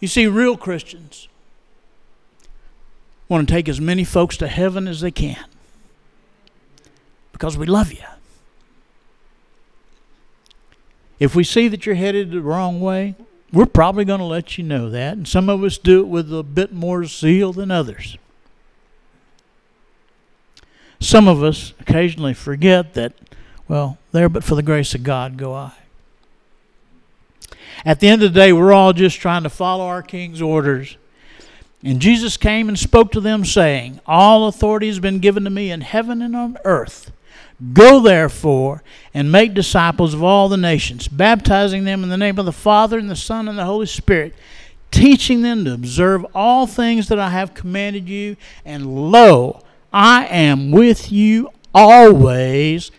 You 0.00 0.08
see, 0.08 0.26
real 0.26 0.56
Christians 0.56 1.28
want 3.28 3.48
to 3.48 3.54
take 3.54 3.68
as 3.68 3.80
many 3.80 4.02
folks 4.02 4.36
to 4.38 4.48
heaven 4.48 4.88
as 4.88 5.00
they 5.00 5.12
can 5.12 5.44
because 7.30 7.56
we 7.56 7.66
love 7.66 7.92
you. 7.92 8.02
If 11.18 11.34
we 11.34 11.44
see 11.44 11.68
that 11.68 11.86
you're 11.86 11.94
headed 11.94 12.30
the 12.30 12.40
wrong 12.40 12.80
way, 12.80 13.14
we're 13.52 13.66
probably 13.66 14.04
going 14.04 14.18
to 14.18 14.24
let 14.24 14.58
you 14.58 14.64
know 14.64 14.90
that. 14.90 15.16
And 15.16 15.28
some 15.28 15.48
of 15.48 15.62
us 15.62 15.78
do 15.78 16.00
it 16.00 16.08
with 16.08 16.32
a 16.34 16.42
bit 16.42 16.72
more 16.72 17.04
zeal 17.04 17.52
than 17.52 17.70
others. 17.70 18.18
Some 20.98 21.28
of 21.28 21.42
us 21.42 21.72
occasionally 21.80 22.34
forget 22.34 22.94
that, 22.94 23.12
well, 23.68 23.98
there 24.12 24.28
but 24.28 24.42
for 24.42 24.54
the 24.54 24.62
grace 24.62 24.94
of 24.94 25.02
God 25.02 25.36
go 25.36 25.54
I. 25.54 25.72
At 27.84 28.00
the 28.00 28.08
end 28.08 28.22
of 28.22 28.32
the 28.32 28.40
day, 28.40 28.52
we're 28.52 28.72
all 28.72 28.92
just 28.92 29.20
trying 29.20 29.42
to 29.42 29.50
follow 29.50 29.84
our 29.84 30.02
King's 30.02 30.40
orders. 30.40 30.96
And 31.82 32.00
Jesus 32.00 32.38
came 32.38 32.68
and 32.68 32.78
spoke 32.78 33.12
to 33.12 33.20
them, 33.20 33.44
saying, 33.44 34.00
All 34.06 34.48
authority 34.48 34.86
has 34.86 34.98
been 34.98 35.18
given 35.18 35.44
to 35.44 35.50
me 35.50 35.70
in 35.70 35.82
heaven 35.82 36.22
and 36.22 36.34
on 36.34 36.56
earth. 36.64 37.12
Go 37.72 38.00
therefore 38.00 38.82
and 39.12 39.30
make 39.30 39.54
disciples 39.54 40.12
of 40.12 40.22
all 40.22 40.48
the 40.48 40.56
nations, 40.56 41.08
baptizing 41.08 41.84
them 41.84 42.02
in 42.02 42.08
the 42.08 42.16
name 42.16 42.38
of 42.38 42.46
the 42.46 42.52
Father 42.52 42.98
and 42.98 43.08
the 43.08 43.16
Son 43.16 43.48
and 43.48 43.58
the 43.58 43.64
Holy 43.64 43.86
Spirit, 43.86 44.34
teaching 44.90 45.42
them 45.42 45.64
to 45.64 45.72
observe 45.72 46.26
all 46.34 46.66
things 46.66 47.08
that 47.08 47.18
I 47.18 47.30
have 47.30 47.54
commanded 47.54 48.08
you. 48.08 48.36
And 48.64 49.10
lo, 49.10 49.62
I 49.92 50.26
am 50.26 50.72
with 50.72 51.12
you 51.12 51.50
always 51.72 52.90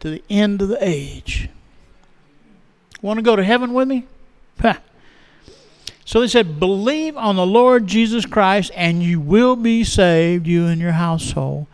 to 0.00 0.10
the 0.10 0.22
end 0.28 0.60
of 0.60 0.68
the 0.68 0.78
age. 0.80 1.48
Want 3.00 3.18
to 3.18 3.22
go 3.22 3.36
to 3.36 3.44
heaven 3.44 3.72
with 3.72 3.88
me? 3.88 4.06
Huh. 4.60 4.74
So 6.04 6.20
they 6.20 6.28
said, 6.28 6.60
Believe 6.60 7.16
on 7.16 7.36
the 7.36 7.46
Lord 7.46 7.86
Jesus 7.86 8.26
Christ, 8.26 8.70
and 8.74 9.02
you 9.02 9.20
will 9.20 9.56
be 9.56 9.84
saved, 9.84 10.46
you 10.46 10.66
and 10.66 10.80
your 10.80 10.92
household. 10.92 11.66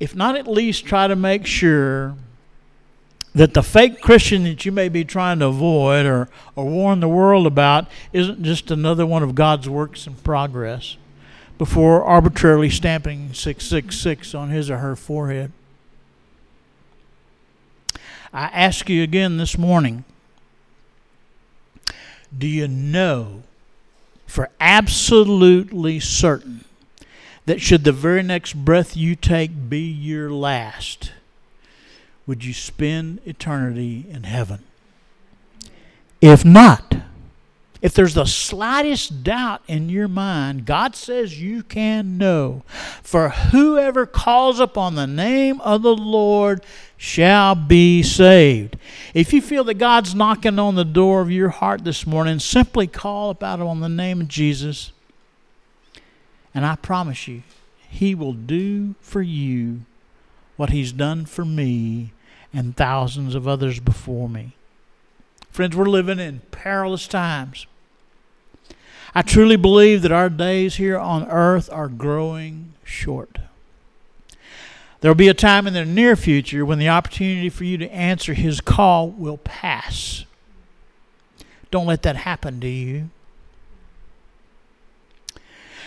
If 0.00 0.16
not, 0.16 0.36
at 0.36 0.48
least 0.48 0.86
try 0.86 1.06
to 1.06 1.14
make 1.14 1.46
sure 1.46 2.16
that 3.34 3.54
the 3.54 3.62
fake 3.62 4.00
Christian 4.00 4.44
that 4.44 4.64
you 4.64 4.72
may 4.72 4.88
be 4.88 5.04
trying 5.04 5.38
to 5.38 5.46
avoid 5.46 6.06
or, 6.06 6.28
or 6.56 6.64
warn 6.64 7.00
the 7.00 7.08
world 7.08 7.46
about 7.46 7.86
isn't 8.12 8.42
just 8.42 8.70
another 8.70 9.06
one 9.06 9.22
of 9.22 9.34
God's 9.34 9.68
works 9.68 10.06
in 10.06 10.14
progress 10.14 10.96
before 11.58 12.02
arbitrarily 12.02 12.70
stamping 12.70 13.32
666 13.34 14.34
on 14.34 14.48
his 14.48 14.70
or 14.70 14.78
her 14.78 14.96
forehead. 14.96 15.52
I 18.32 18.44
ask 18.46 18.88
you 18.88 19.02
again 19.02 19.36
this 19.36 19.58
morning 19.58 20.04
do 22.36 22.46
you 22.46 22.68
know 22.68 23.42
for 24.26 24.48
absolutely 24.60 25.98
certain 25.98 26.64
that 27.46 27.60
should 27.60 27.84
the 27.84 27.92
very 27.92 28.22
next 28.22 28.54
breath 28.54 28.96
you 28.96 29.16
take 29.16 29.68
be 29.68 29.80
your 29.80 30.30
last, 30.30 31.12
would 32.26 32.44
you 32.44 32.52
spend 32.52 33.20
eternity 33.24 34.06
in 34.08 34.24
heaven? 34.24 34.62
If 36.20 36.44
not, 36.44 36.96
if 37.82 37.94
there's 37.94 38.14
the 38.14 38.26
slightest 38.26 39.24
doubt 39.24 39.62
in 39.66 39.88
your 39.88 40.06
mind, 40.06 40.66
God 40.66 40.94
says 40.94 41.40
you 41.40 41.62
can 41.62 42.18
know. 42.18 42.62
For 43.02 43.30
whoever 43.30 44.04
calls 44.04 44.60
upon 44.60 44.94
the 44.94 45.06
name 45.06 45.62
of 45.62 45.80
the 45.82 45.96
Lord 45.96 46.62
shall 46.98 47.54
be 47.54 48.02
saved. 48.02 48.76
If 49.14 49.32
you 49.32 49.40
feel 49.40 49.64
that 49.64 49.74
God's 49.74 50.14
knocking 50.14 50.58
on 50.58 50.74
the 50.74 50.84
door 50.84 51.22
of 51.22 51.30
your 51.30 51.48
heart 51.48 51.84
this 51.84 52.06
morning, 52.06 52.38
simply 52.38 52.86
call 52.86 53.30
about 53.30 53.60
on 53.60 53.80
the 53.80 53.88
name 53.88 54.20
of 54.20 54.28
Jesus. 54.28 54.92
And 56.54 56.66
I 56.66 56.76
promise 56.76 57.28
you, 57.28 57.42
He 57.88 58.14
will 58.14 58.32
do 58.32 58.94
for 59.00 59.22
you 59.22 59.82
what 60.56 60.70
He's 60.70 60.92
done 60.92 61.26
for 61.26 61.44
me 61.44 62.12
and 62.52 62.76
thousands 62.76 63.34
of 63.34 63.46
others 63.46 63.80
before 63.80 64.28
me. 64.28 64.52
Friends, 65.50 65.76
we're 65.76 65.84
living 65.86 66.18
in 66.18 66.40
perilous 66.50 67.06
times. 67.06 67.66
I 69.14 69.22
truly 69.22 69.56
believe 69.56 70.02
that 70.02 70.12
our 70.12 70.28
days 70.28 70.76
here 70.76 70.98
on 70.98 71.28
earth 71.28 71.68
are 71.72 71.88
growing 71.88 72.74
short. 72.84 73.38
There 75.00 75.10
will 75.10 75.16
be 75.16 75.28
a 75.28 75.34
time 75.34 75.66
in 75.66 75.72
the 75.72 75.84
near 75.84 76.14
future 76.14 76.64
when 76.64 76.78
the 76.78 76.88
opportunity 76.88 77.48
for 77.48 77.64
you 77.64 77.78
to 77.78 77.90
answer 77.90 78.34
His 78.34 78.60
call 78.60 79.08
will 79.08 79.38
pass. 79.38 80.24
Don't 81.70 81.86
let 81.86 82.02
that 82.02 82.16
happen 82.16 82.60
to 82.60 82.68
you. 82.68 83.10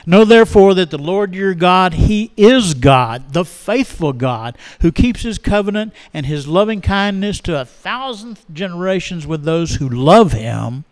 Know 0.05 0.25
therefore 0.25 0.73
that 0.73 0.89
the 0.89 0.97
Lord 0.97 1.33
your 1.33 1.53
God, 1.53 1.93
He 1.93 2.31
is 2.35 2.73
God, 2.73 3.33
the 3.33 3.45
faithful 3.45 4.11
God, 4.11 4.57
who 4.81 4.91
keeps 4.91 5.21
His 5.21 5.37
covenant 5.37 5.93
and 6.13 6.25
His 6.25 6.47
loving 6.47 6.81
kindness 6.81 7.39
to 7.41 7.59
a 7.59 7.65
thousandth 7.65 8.45
generations 8.51 9.25
with 9.25 9.43
those 9.43 9.75
who 9.75 9.87
love 9.87 10.33
Him 10.33 10.83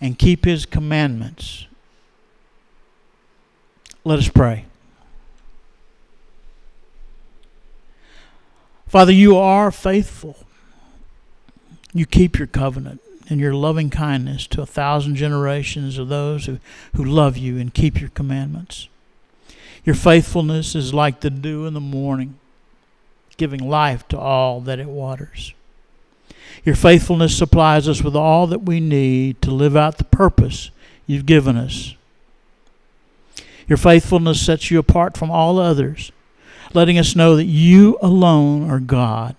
and 0.00 0.18
keep 0.18 0.44
His 0.44 0.66
commandments. 0.66 1.66
Let 4.04 4.18
us 4.18 4.28
pray. 4.28 4.66
Father, 8.86 9.12
you 9.12 9.36
are 9.36 9.70
faithful. 9.70 10.36
You 11.92 12.06
keep 12.06 12.38
your 12.38 12.46
covenant 12.46 13.00
and 13.32 13.40
your 13.40 13.54
loving 13.54 13.90
kindness 13.90 14.46
to 14.46 14.62
a 14.62 14.66
thousand 14.66 15.16
generations 15.16 15.98
of 15.98 16.08
those 16.08 16.46
who, 16.46 16.58
who 16.94 17.04
love 17.04 17.36
you 17.36 17.58
and 17.58 17.74
keep 17.74 18.00
your 18.00 18.10
commandments. 18.10 18.88
Your 19.84 19.94
faithfulness 19.94 20.74
is 20.74 20.94
like 20.94 21.20
the 21.20 21.30
dew 21.30 21.66
in 21.66 21.74
the 21.74 21.80
morning, 21.80 22.38
giving 23.36 23.68
life 23.68 24.06
to 24.08 24.18
all 24.18 24.60
that 24.60 24.78
it 24.78 24.86
waters. 24.86 25.54
Your 26.64 26.76
faithfulness 26.76 27.36
supplies 27.36 27.88
us 27.88 28.02
with 28.02 28.14
all 28.14 28.46
that 28.46 28.62
we 28.62 28.78
need 28.78 29.42
to 29.42 29.50
live 29.50 29.76
out 29.76 29.98
the 29.98 30.04
purpose 30.04 30.70
you've 31.06 31.26
given 31.26 31.56
us. 31.56 31.96
Your 33.66 33.78
faithfulness 33.78 34.44
sets 34.44 34.70
you 34.70 34.78
apart 34.78 35.16
from 35.16 35.30
all 35.30 35.58
others, 35.58 36.12
letting 36.74 36.98
us 36.98 37.16
know 37.16 37.34
that 37.36 37.46
you 37.46 37.98
alone 38.02 38.70
are 38.70 38.78
God 38.78 39.34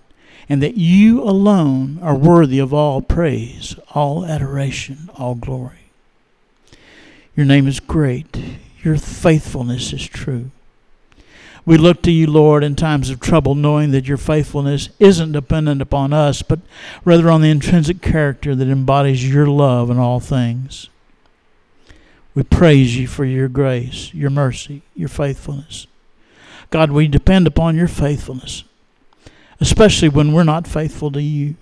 and 0.48 0.62
that 0.62 0.76
you 0.76 1.22
alone 1.22 1.98
are 2.02 2.16
worthy 2.16 2.58
of 2.58 2.74
all 2.74 3.00
praise, 3.00 3.76
all 3.94 4.24
adoration, 4.24 5.08
all 5.16 5.34
glory. 5.34 5.90
Your 7.36 7.46
name 7.46 7.66
is 7.66 7.80
great. 7.80 8.38
Your 8.82 8.96
faithfulness 8.96 9.92
is 9.92 10.06
true. 10.06 10.50
We 11.66 11.78
look 11.78 12.02
to 12.02 12.10
you, 12.10 12.26
Lord, 12.26 12.62
in 12.62 12.76
times 12.76 13.08
of 13.08 13.20
trouble, 13.20 13.54
knowing 13.54 13.90
that 13.92 14.06
your 14.06 14.18
faithfulness 14.18 14.90
isn't 14.98 15.32
dependent 15.32 15.80
upon 15.80 16.12
us, 16.12 16.42
but 16.42 16.60
rather 17.06 17.30
on 17.30 17.40
the 17.40 17.50
intrinsic 17.50 18.02
character 18.02 18.54
that 18.54 18.68
embodies 18.68 19.28
your 19.28 19.46
love 19.46 19.88
in 19.88 19.98
all 19.98 20.20
things. 20.20 20.90
We 22.34 22.42
praise 22.42 22.98
you 22.98 23.06
for 23.06 23.24
your 23.24 23.48
grace, 23.48 24.12
your 24.12 24.28
mercy, 24.28 24.82
your 24.94 25.08
faithfulness. 25.08 25.86
God, 26.70 26.90
we 26.90 27.08
depend 27.08 27.46
upon 27.46 27.76
your 27.76 27.88
faithfulness 27.88 28.64
especially 29.60 30.08
when 30.08 30.32
we're 30.32 30.44
not 30.44 30.66
faithful 30.66 31.10
to 31.12 31.22
you. 31.22 31.54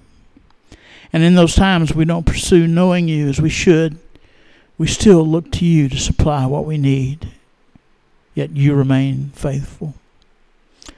And 1.13 1.23
in 1.23 1.35
those 1.35 1.55
times 1.55 1.95
we 1.95 2.05
don't 2.05 2.27
pursue 2.27 2.67
knowing 2.67 3.09
you 3.09 3.29
as 3.29 3.41
we 3.41 3.51
should, 3.51 3.99
we 4.79 4.87
still 4.87 5.27
look 5.27 5.53
to 5.53 5.65
you 5.65 5.89
to 5.89 5.99
supply 5.99 6.47
what 6.47 6.65
we 6.65 6.79
need. 6.79 7.29
Yet 8.35 8.51
you 8.51 8.75
remain 8.75 9.31
faithful. 9.35 9.95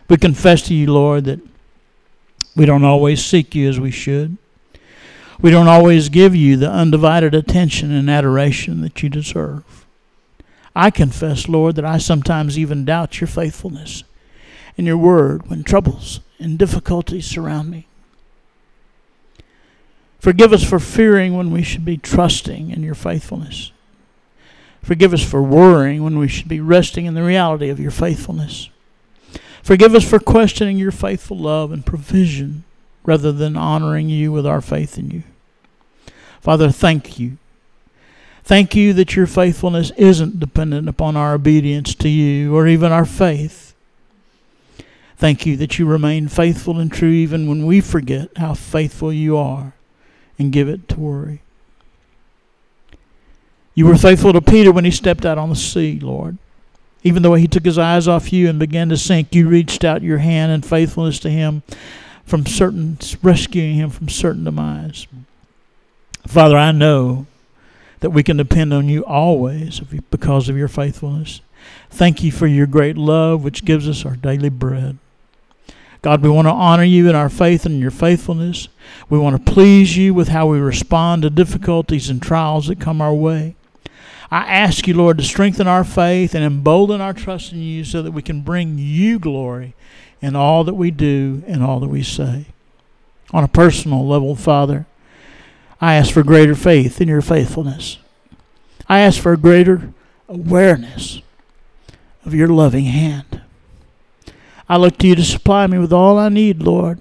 We 0.09 0.17
confess 0.17 0.63
to 0.63 0.75
you, 0.75 0.93
Lord, 0.93 1.25
that 1.25 1.41
we 2.55 2.67
don't 2.67 2.85
always 2.85 3.25
seek 3.25 3.55
you 3.55 3.69
as 3.69 3.81
we 3.81 3.91
should. 3.91 4.37
We 5.41 5.51
don't 5.51 5.69
always 5.69 6.09
give 6.09 6.35
you 6.37 6.57
the 6.57 6.71
undivided 6.71 7.35
attention 7.35 7.91
and 7.91 8.09
adoration 8.09 8.83
that 8.83 9.03
you 9.03 9.09
deserve. 9.09 9.85
I 10.77 10.91
confess, 10.91 11.49
Lord, 11.49 11.77
that 11.77 11.85
I 11.85 11.99
sometimes 11.99 12.59
even 12.59 12.85
doubt 12.85 13.21
your 13.21 13.29
faithfulness 13.29 14.05
and 14.77 14.87
your 14.87 14.97
word 14.97 15.49
when 15.49 15.65
troubles 15.65 16.21
and 16.45 16.59
difficulties 16.59 17.27
surround 17.27 17.71
me. 17.71 17.87
Forgive 20.21 20.53
us 20.53 20.63
for 20.63 20.79
fearing 20.79 21.37
when 21.37 21.51
we 21.51 21.63
should 21.63 21.85
be 21.85 21.97
trusting 21.97 22.71
in 22.71 22.83
your 22.83 22.95
faithfulness. 22.95 23.73
Forgive 24.83 25.13
us 25.13 25.25
for 25.25 25.43
worrying 25.43 26.05
when 26.05 26.19
we 26.19 26.29
should 26.29 26.49
be 26.49 26.61
resting 26.61 27.07
in 27.07 27.15
the 27.15 27.23
reality 27.25 27.69
of 27.69 27.81
your 27.81 27.91
faithfulness. 27.91 28.71
Forgive 29.63 29.95
us 29.95 30.09
for 30.09 30.19
questioning 30.19 30.79
your 30.79 30.93
faithful 30.93 31.39
love 31.39 31.73
and 31.73 31.85
provision 31.85 32.65
rather 33.05 33.33
than 33.33 33.57
honoring 33.57 34.09
you 34.09 34.31
with 34.31 34.47
our 34.47 34.61
faith 34.61 34.99
in 34.99 35.11
you. 35.11 35.23
Father, 36.41 36.71
thank 36.71 37.19
you 37.19 37.39
Thank 38.45 38.75
you 38.75 38.93
that 38.93 39.17
your 39.17 39.27
faithfulness 39.27 39.91
isn't 39.97 40.39
dependent 40.39 40.87
upon 40.87 41.17
our 41.17 41.33
obedience 41.33 41.95
to 41.95 42.11
you 42.11 42.55
or 42.55 42.67
even 42.69 42.93
our 42.93 43.07
faith. 43.07 43.64
Thank 45.25 45.47
you 45.47 45.57
that 45.57 45.79
you 45.79 45.87
remain 45.87 46.29
faithful 46.29 46.79
and 46.79 46.93
true 46.93 47.09
even 47.09 47.49
when 47.49 47.65
we 47.65 47.81
forget 47.81 48.29
how 48.37 48.53
faithful 48.53 49.11
you 49.11 49.39
are 49.39 49.73
and 50.39 50.53
give 50.53 50.69
it 50.69 50.87
to 50.91 51.01
worry. 51.01 51.41
You 53.75 53.87
were 53.87 53.97
faithful 53.97 54.35
to 54.35 54.43
Peter 54.43 54.71
when 54.71 54.85
he 54.85 54.91
stepped 54.91 55.25
out 55.25 55.39
on 55.39 55.49
the 55.49 55.57
sea, 55.57 55.99
Lord. 55.99 56.37
Even 57.05 57.23
though 57.23 57.37
he 57.37 57.49
took 57.49 57.65
his 57.65 57.79
eyes 57.79 58.07
off 58.07 58.35
you 58.35 58.51
and 58.51 58.59
began 58.59 58.91
to 58.91 58.99
sink, 58.99 59.35
you 59.35 59.49
reached 59.49 59.83
out 59.83 60.03
your 60.03 60.19
hand 60.19 60.53
in 60.53 60.61
faithfulness 60.61 61.19
to 61.21 61.31
him 61.31 61.63
from 62.27 62.45
certain 62.45 62.99
rescuing 63.23 63.77
him 63.77 63.89
from 63.89 64.11
certain 64.11 64.45
demise. 64.45 65.07
Father, 66.27 66.59
I 66.59 66.71
know 66.71 67.25
that 68.01 68.11
we 68.11 68.23
can 68.23 68.37
depend 68.37 68.75
on 68.75 68.91
you 68.91 69.03
always 69.07 69.81
because 69.81 70.51
of 70.51 70.59
your 70.59 70.69
faithfulness. 70.69 71.41
Thank 71.89 72.23
you 72.23 72.31
for 72.31 72.47
your 72.47 72.67
great 72.67 72.99
love, 72.99 73.43
which 73.43 73.65
gives 73.65 73.89
us 73.89 74.05
our 74.05 74.17
daily 74.17 74.51
bread. 74.51 74.99
God, 76.05 76.21
we 76.21 76.29
want 76.29 76.47
to 76.47 76.53
honor 76.53 76.85
you 76.85 77.09
in 77.09 77.15
our 77.15 77.31
faith 77.31 77.65
and 77.65 77.81
your 77.81 77.91
faithfulness. 77.91 78.69
We 79.09 79.19
want 79.19 79.43
to 79.43 79.53
please 79.53 79.97
you 79.97 80.13
with 80.13 80.29
how 80.29 80.47
we 80.47 80.59
respond 80.59 81.23
to 81.23 81.31
difficulties 81.31 82.11
and 82.11 82.21
trials 82.21 82.67
that 82.67 82.79
come 82.79 83.01
our 83.01 83.15
way. 83.15 83.57
I 84.31 84.41
ask 84.41 84.87
you, 84.87 84.93
Lord, 84.93 85.17
to 85.17 85.25
strengthen 85.25 85.67
our 85.67 85.83
faith 85.83 86.35
and 86.35 86.45
embolden 86.45 87.01
our 87.01 87.15
trust 87.15 87.53
in 87.53 87.63
you 87.63 87.85
so 87.85 88.03
that 88.03 88.11
we 88.11 88.21
can 88.21 88.43
bring 88.43 88.77
you 88.77 89.19
glory 89.19 89.75
in 90.21 90.37
all 90.37 90.63
that 90.65 90.75
we 90.75 90.91
do 90.91 91.43
and 91.47 91.65
all 91.65 91.81
that 91.81 91.89
we 91.89 92.03
say. 92.03 92.49
On 93.33 93.43
a 93.43 93.49
personal 93.49 94.07
level, 94.07 94.37
Father, 94.37 94.85
I 95.81 95.95
ask 95.95 96.13
for 96.13 96.23
greater 96.23 96.55
faith 96.55 97.01
in 97.01 97.09
your 97.09 97.23
faithfulness. 97.23 97.97
I 98.91 99.01
ask 99.01 99.23
for 99.23 99.33
a 99.33 99.39
greater 99.39 99.95
awareness 100.29 101.23
of 102.27 102.35
your 102.35 102.49
loving 102.49 102.85
hand. 102.85 103.41
I 104.69 104.77
look 104.77 104.99
to 104.99 105.07
you 105.07 105.15
to 105.15 105.25
supply 105.25 105.67
me 105.67 105.79
with 105.79 105.93
all 105.93 106.19
I 106.19 106.29
need, 106.29 106.63
Lord, 106.63 107.01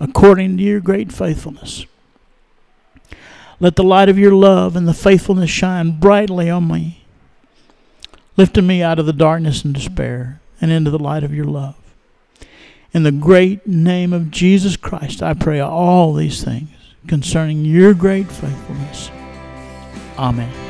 according 0.00 0.56
to 0.56 0.62
your 0.62 0.80
great 0.80 1.12
faithfulness. 1.12 1.84
Let 3.60 3.76
the 3.76 3.84
light 3.84 4.08
of 4.08 4.18
your 4.18 4.32
love 4.32 4.76
and 4.76 4.86
the 4.86 4.94
faithfulness 4.94 5.50
shine 5.50 5.98
brightly 5.98 6.48
on 6.48 6.68
me, 6.68 7.04
lifting 8.36 8.66
me 8.66 8.82
out 8.82 8.98
of 8.98 9.06
the 9.06 9.12
darkness 9.12 9.64
and 9.64 9.74
despair 9.74 10.40
and 10.60 10.70
into 10.70 10.90
the 10.90 10.98
light 10.98 11.24
of 11.24 11.34
your 11.34 11.46
love. 11.46 11.74
In 12.92 13.02
the 13.02 13.12
great 13.12 13.66
name 13.66 14.12
of 14.12 14.30
Jesus 14.30 14.76
Christ, 14.76 15.22
I 15.22 15.34
pray 15.34 15.60
all 15.60 16.14
these 16.14 16.42
things 16.42 16.70
concerning 17.06 17.64
your 17.64 17.94
great 17.94 18.28
faithfulness. 18.28 19.10
Amen. 20.16 20.67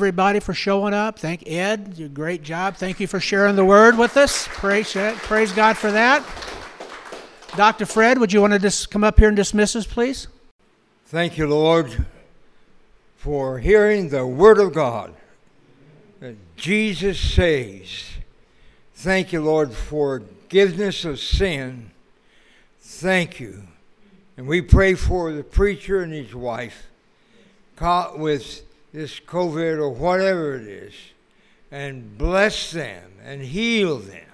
Everybody 0.00 0.40
for 0.40 0.54
showing 0.54 0.94
up. 0.94 1.18
Thank 1.18 1.46
Ed. 1.46 1.92
You 1.98 2.08
great 2.08 2.42
job. 2.42 2.74
Thank 2.74 3.00
you 3.00 3.06
for 3.06 3.20
sharing 3.20 3.54
the 3.54 3.66
word 3.66 3.98
with 3.98 4.16
us. 4.16 4.48
Praise, 4.48 4.96
eh, 4.96 5.14
praise 5.18 5.52
God 5.52 5.76
for 5.76 5.90
that. 5.90 6.24
Dr. 7.54 7.84
Fred, 7.84 8.16
would 8.16 8.32
you 8.32 8.40
want 8.40 8.54
to 8.54 8.58
just 8.58 8.90
come 8.90 9.04
up 9.04 9.18
here 9.18 9.28
and 9.28 9.36
dismiss 9.36 9.76
us, 9.76 9.86
please? 9.86 10.26
Thank 11.04 11.36
you, 11.36 11.46
Lord, 11.46 12.06
for 13.14 13.58
hearing 13.58 14.08
the 14.08 14.26
Word 14.26 14.56
of 14.56 14.72
God 14.72 15.12
that 16.20 16.36
Jesus 16.56 17.20
saves. 17.20 18.04
Thank 18.94 19.34
you, 19.34 19.42
Lord, 19.42 19.70
for 19.74 20.22
forgiveness 20.44 21.04
of 21.04 21.20
sin. 21.20 21.90
Thank 22.80 23.38
you. 23.38 23.64
And 24.38 24.46
we 24.46 24.62
pray 24.62 24.94
for 24.94 25.30
the 25.30 25.44
preacher 25.44 26.00
and 26.00 26.14
his 26.14 26.34
wife 26.34 26.86
caught 27.76 28.18
with 28.18 28.62
this 28.92 29.20
COVID 29.20 29.78
or 29.78 29.90
whatever 29.90 30.56
it 30.56 30.66
is, 30.66 30.94
and 31.70 32.16
bless 32.18 32.70
them 32.72 33.12
and 33.22 33.42
heal 33.42 33.98
them. 33.98 34.26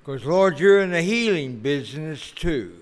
Because, 0.00 0.24
Lord, 0.24 0.58
you're 0.58 0.82
in 0.82 0.90
the 0.90 1.02
healing 1.02 1.60
business 1.60 2.30
too. 2.30 2.76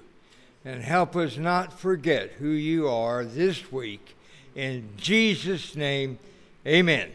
And 0.64 0.82
help 0.82 1.16
us 1.16 1.36
not 1.36 1.78
forget 1.78 2.32
who 2.38 2.48
you 2.48 2.88
are 2.88 3.24
this 3.24 3.72
week. 3.72 4.16
In 4.54 4.90
Jesus' 4.96 5.74
name, 5.74 6.18
amen. 6.66 7.10